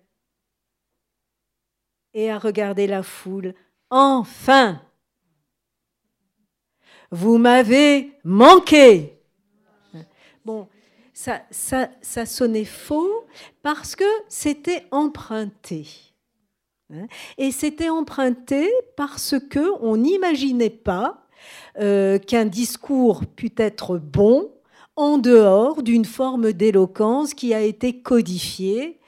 [2.14, 3.54] et à regarder la foule,
[3.90, 4.80] enfin,
[7.10, 9.20] vous m'avez manqué.
[10.44, 10.68] Bon,
[11.12, 11.40] ça,
[12.26, 13.24] sonnait faux
[13.62, 15.86] parce que c'était emprunté.
[16.92, 17.06] Hein?
[17.38, 21.26] Et c'était emprunté parce que on n'imaginait pas
[21.78, 24.50] euh, qu'un discours pût être bon
[24.96, 29.00] en dehors d'une forme d'éloquence qui a été codifiée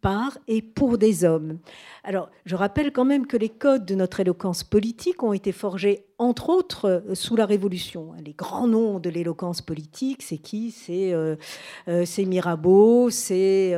[0.00, 1.58] par et pour des hommes.
[2.04, 6.04] Alors, je rappelle quand même que les codes de notre éloquence politique ont été forgés,
[6.18, 8.12] entre autres, euh, sous la Révolution.
[8.24, 10.70] Les grands noms de l'éloquence politique, c'est qui?
[10.70, 11.34] C'est euh,
[11.88, 13.74] euh, Mirabeau, c'est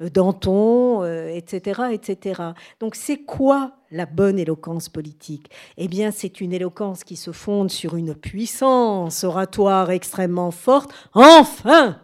[0.00, 2.42] Danton, etc., etc.
[2.80, 5.50] Donc, c'est quoi la bonne éloquence politique?
[5.78, 10.92] Eh bien, c'est une éloquence qui se fonde sur une puissance oratoire extrêmement forte.
[11.14, 11.98] Enfin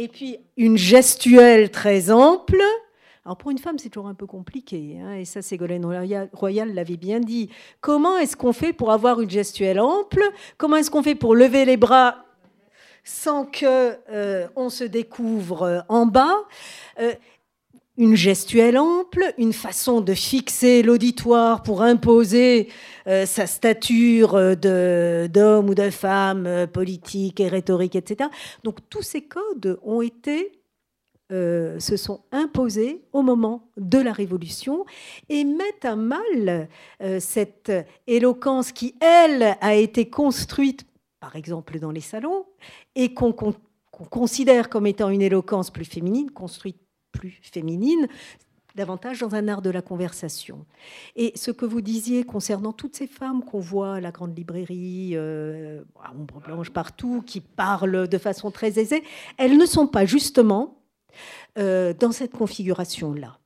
[0.00, 2.62] Et puis, une gestuelle très ample.
[3.22, 5.84] Alors pour une femme, c'est toujours un peu compliqué, hein, et ça, Ségolène
[6.32, 7.50] Royal l'avait bien dit.
[7.82, 10.22] Comment est-ce qu'on fait pour avoir une gestuelle ample?
[10.56, 12.24] Comment est-ce qu'on fait pour lever les bras
[13.04, 16.46] sans que euh, on se découvre en bas?
[16.98, 17.12] Euh,
[18.00, 22.68] une gestuelle ample, une façon de fixer l'auditoire pour imposer
[23.06, 28.30] sa stature d'homme ou de femme politique et rhétorique, etc.
[28.64, 30.60] Donc tous ces codes ont été
[31.32, 34.84] euh, se sont imposés au moment de la Révolution
[35.28, 36.68] et mettent à mal
[37.02, 37.70] euh, cette
[38.08, 40.84] éloquence qui, elle, a été construite,
[41.20, 42.46] par exemple, dans les salons,
[42.96, 43.32] et qu'on
[44.10, 46.80] considère comme étant une éloquence plus féminine, construite
[47.12, 48.08] plus féminine,
[48.74, 50.64] davantage dans un art de la conversation.
[51.16, 55.12] Et ce que vous disiez concernant toutes ces femmes qu'on voit à la grande librairie,
[55.14, 59.02] euh, à ombre blanche partout, qui parlent de façon très aisée,
[59.38, 60.82] elles ne sont pas justement
[61.58, 63.38] euh, dans cette configuration-là.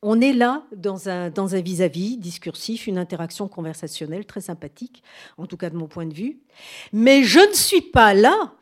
[0.00, 5.02] On est là dans un dans un vis-à-vis discursif, une interaction conversationnelle très sympathique,
[5.38, 6.38] en tout cas de mon point de vue.
[6.92, 8.54] Mais je ne suis pas là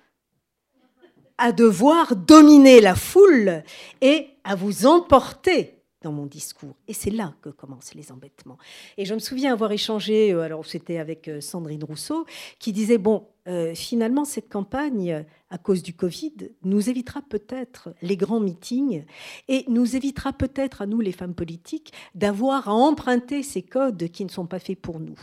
[1.39, 3.63] à devoir dominer la foule
[4.01, 6.77] et à vous emporter dans mon discours.
[6.87, 8.59] Et c'est là que commencent les embêtements.
[8.97, 12.27] Et je me souviens avoir échangé, euh, alors c'était avec euh, Sandrine Rousseau,
[12.61, 18.17] qui disait, bon, euh, finalement, cette campagne, à cause du Covid, nous évitera peut-être les
[18.17, 19.05] grands meetings
[19.49, 24.25] et nous évitera peut-être à nous, les femmes politiques, d'avoir à emprunter ces codes qui
[24.25, 25.19] ne sont pas faits pour nous.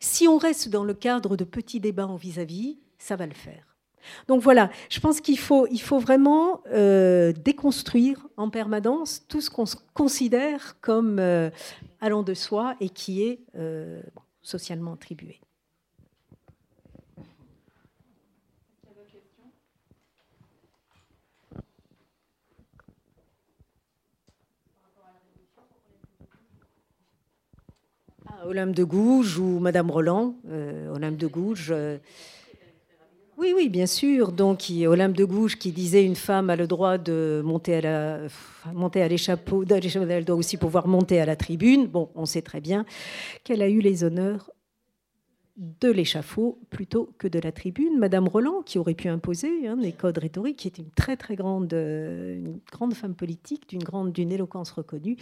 [0.00, 3.65] Si on reste dans le cadre de petits débats en vis-à-vis, ça va le faire.
[4.28, 5.66] Donc voilà, je pense qu'il faut,
[5.98, 9.64] vraiment euh, déconstruire en permanence tout ce qu'on
[9.94, 11.50] considère comme euh,
[12.00, 14.00] allant de soi et qui est euh,
[14.42, 15.40] socialement attribué.
[28.26, 30.34] Ah, Olympe de Gouges ou Madame Roland,
[30.92, 31.72] Olympe de Gouges.
[33.38, 34.32] Oui, oui, bien sûr.
[34.32, 38.18] Donc, Olympe de Gouges qui disait une femme a le droit de monter à la,
[40.10, 41.86] elle doit aussi pouvoir monter à la tribune.
[41.86, 42.86] Bon, on sait très bien
[43.44, 44.50] qu'elle a eu les honneurs
[45.56, 47.98] de l'échafaud plutôt que de la tribune.
[47.98, 51.34] Madame Roland, qui aurait pu imposer hein, les codes rhétoriques, qui est une très très
[51.34, 55.16] grande, euh, grande femme politique, d'une grande, d'une éloquence reconnue,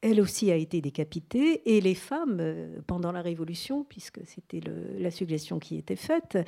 [0.00, 1.62] elle aussi a été décapitée.
[1.66, 4.60] Et les femmes, euh, pendant la Révolution, puisque c'était
[4.98, 6.38] la suggestion qui était faite,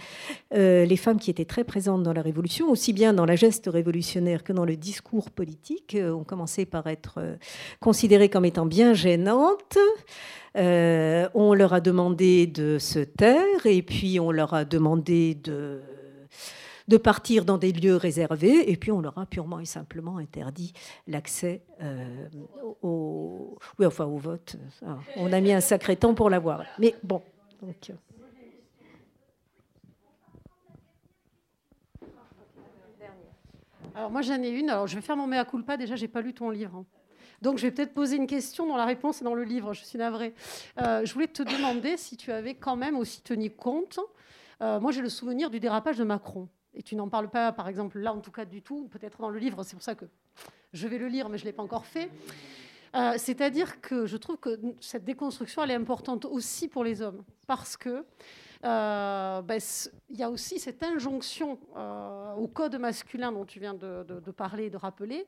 [0.55, 3.66] euh, les femmes qui étaient très présentes dans la Révolution, aussi bien dans la geste
[3.66, 7.19] révolutionnaire que dans le discours politique, ont commencé par être
[7.81, 9.78] considérées comme étant bien gênantes.
[10.56, 15.80] Euh, on leur a demandé de se taire et puis on leur a demandé de,
[17.02, 20.74] partir dans des lieux réservés et puis on leur a purement et simplement interdit
[21.06, 22.28] l'accès euh,
[22.82, 24.56] au, vote.
[25.16, 26.64] on a mis un sacré temps pour l'avoir.
[26.78, 27.22] Mais bon.
[27.62, 27.94] Euh.
[33.94, 34.68] Alors moi j'en ai une.
[34.68, 35.76] Alors je vais faire mon mea culpa.
[35.76, 36.76] Déjà j'ai pas lu ton livre.
[36.76, 36.84] Hein.
[37.43, 39.85] Donc je vais peut-être poser une question dont la réponse est dans le livre, je
[39.85, 40.32] suis navrée.
[40.81, 43.98] Euh, je voulais te demander si tu avais quand même aussi tenu compte.
[44.60, 46.48] Euh, moi j'ai le souvenir du dérapage de Macron.
[46.74, 49.28] Et tu n'en parles pas, par exemple, là en tout cas du tout, peut-être dans
[49.28, 50.06] le livre, c'est pour ça que
[50.73, 52.09] je vais le lire, mais je ne l'ai pas encore fait.
[52.94, 57.24] Euh, c'est-à-dire que je trouve que cette déconstruction, elle est importante aussi pour les hommes,
[57.47, 58.05] parce que
[58.64, 59.60] euh, ben,
[60.10, 64.66] il y a aussi cette injonction euh, au code masculin dont tu viens de, parler
[64.66, 65.26] et de rappeler.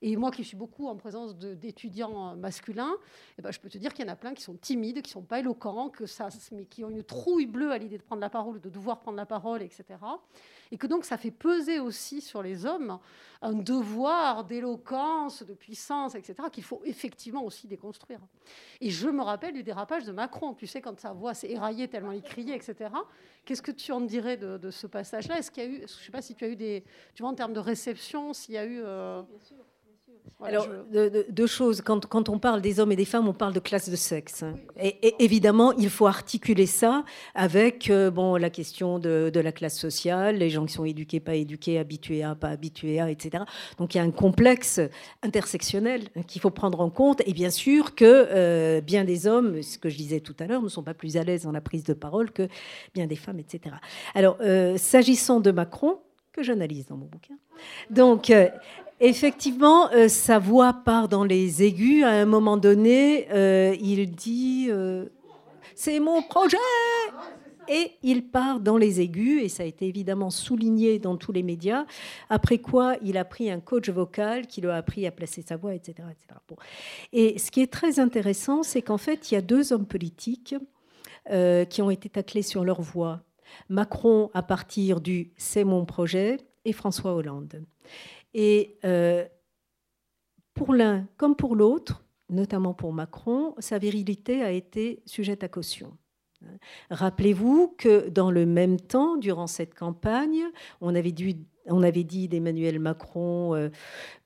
[0.00, 2.94] Et moi qui suis beaucoup en présence d'étudiants masculins,
[3.38, 5.10] eh ben, je peux te dire qu'il y en a plein qui sont timides, qui
[5.10, 5.90] ne sont pas éloquents,
[6.52, 9.16] mais qui ont une trouille bleue à l'idée de prendre la parole, de devoir prendre
[9.16, 9.84] la parole, etc.
[10.70, 12.98] Et que donc ça fait peser aussi sur les hommes
[13.40, 18.20] un devoir d'éloquence, de puissance, etc., qu'il faut effectivement aussi déconstruire.
[18.80, 21.88] Et je me rappelle du dérapage de Macron, tu sais, quand sa voix s'est éraillée
[21.88, 22.67] tellement il criait, etc.
[23.44, 25.38] Qu'est-ce que tu en dirais de, ce passage-là?
[25.38, 26.84] Est-ce qu'il y a eu, je ne sais pas si tu as eu des,
[27.14, 28.82] tu vois, en termes de réception, s'il y a eu...
[28.82, 29.22] Euh,
[30.44, 30.68] alors,
[31.30, 31.80] deux, choses.
[31.80, 34.44] Quand, quand, on parle des hommes et des femmes, on parle de classe de sexe.
[34.80, 39.78] Et, évidemment, il faut articuler ça avec euh, bon, la question de, de, la classe
[39.78, 43.44] sociale, les gens qui sont éduqués, pas éduqués, habitués à, pas habitués à, etc.
[43.78, 44.80] Donc il y a un complexe
[45.22, 47.20] intersectionnel qu'il faut prendre en compte.
[47.26, 50.62] Et bien sûr que euh, bien des hommes, ce que je disais tout à l'heure,
[50.62, 52.48] ne sont pas plus à l'aise dans la prise de parole que
[52.94, 53.76] bien des femmes, etc.
[54.14, 55.98] Alors, euh, s'agissant de Macron,
[56.32, 57.34] que j'analyse dans mon bouquin,
[57.90, 58.30] donc
[59.00, 62.02] Effectivement, euh, sa voix part dans les aigus.
[62.02, 65.06] À un moment donné, euh, il dit euh,
[65.76, 66.56] C'est mon projet
[67.68, 71.42] et il part dans les aigus, et ça a été évidemment souligné dans tous les
[71.42, 71.84] médias,
[72.30, 75.58] après quoi il a pris un coach vocal qui lui a appris à placer sa
[75.58, 76.08] voix, etc.
[77.12, 80.54] Et ce qui est très intéressant, c'est qu'en fait, il y a deux hommes politiques
[81.68, 83.20] qui ont été taclés sur leur voix.
[83.68, 87.62] Macron à partir du C'est mon projet et François Hollande.
[88.40, 89.26] Et euh,
[90.54, 95.98] pour l'un comme pour l'autre, notamment pour Macron, sa virilité a été sujette à caution.
[96.88, 100.44] Rappelez-vous que dans le même temps, durant cette campagne,
[100.80, 101.12] on avait,
[101.68, 103.70] on avait dit d'Emmanuel Macron euh,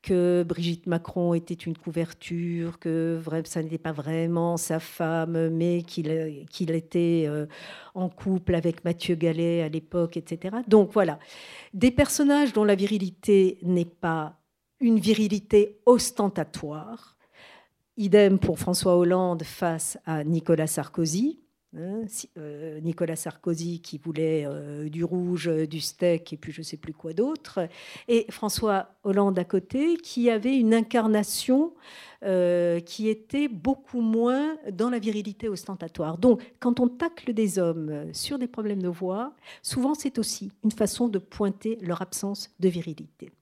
[0.02, 6.70] que Brigitte Macron était une couverture, que ça n'était pas vraiment sa femme, mais qu'il
[6.70, 7.46] était euh,
[7.94, 10.56] en couple avec Mathieu Gallet à l'époque, etc.
[10.66, 11.18] Donc voilà,
[11.74, 14.38] des personnages dont la virilité n'est pas
[14.80, 17.16] une virilité ostentatoire.
[17.96, 21.41] Idem pour François Hollande face à Nicolas Sarkozy.
[21.74, 22.02] Hein,
[22.36, 26.76] euh, Nicolas Sarkozy qui voulait euh, du rouge, du steak et puis je ne sais
[26.76, 27.66] plus quoi d'autre,
[28.08, 31.72] et François Hollande à côté qui avait une incarnation
[32.24, 36.18] euh, qui était beaucoup moins dans la virilité ostentatoire.
[36.18, 39.32] Donc quand on tacle des hommes sur des problèmes de voix,
[39.62, 43.32] souvent c'est aussi une façon de pointer leur absence de virilité.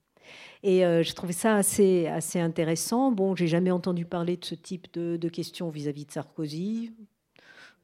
[0.63, 3.11] Et je trouvais ça assez, intéressant.
[3.11, 6.93] Bon, j'ai jamais entendu parler de ce type de questions vis-à-vis de Sarkozy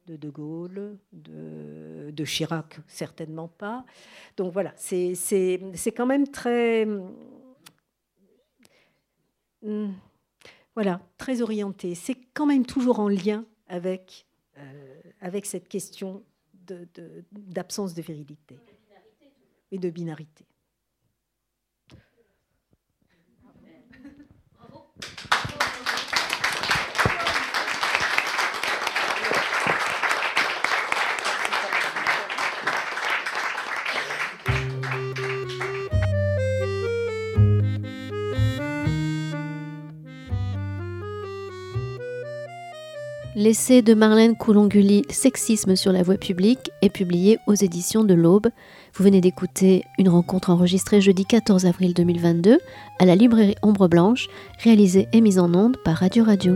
[0.07, 3.85] de De Gaulle, de, Chirac, certainement pas.
[4.37, 5.13] Donc voilà, c'est
[5.95, 6.87] quand même très.
[9.61, 9.91] Hmm,
[10.73, 11.95] voilà, très orienté.
[11.95, 14.25] C'est quand même toujours en lien avec,
[14.57, 16.23] euh, avec cette question
[17.31, 18.57] d'absence de, de virilité
[19.71, 20.45] et de binarité.
[43.39, 48.47] L'essai de Marlène Coulonguli, Sexisme sur la voie publique, est publié aux éditions de l'Aube.
[48.95, 52.57] Vous venez d'écouter une rencontre enregistrée jeudi 14 avril 2022
[52.97, 54.27] à la librairie Ombre Blanche,
[54.63, 56.55] réalisée et mise en onde par Radio Radio.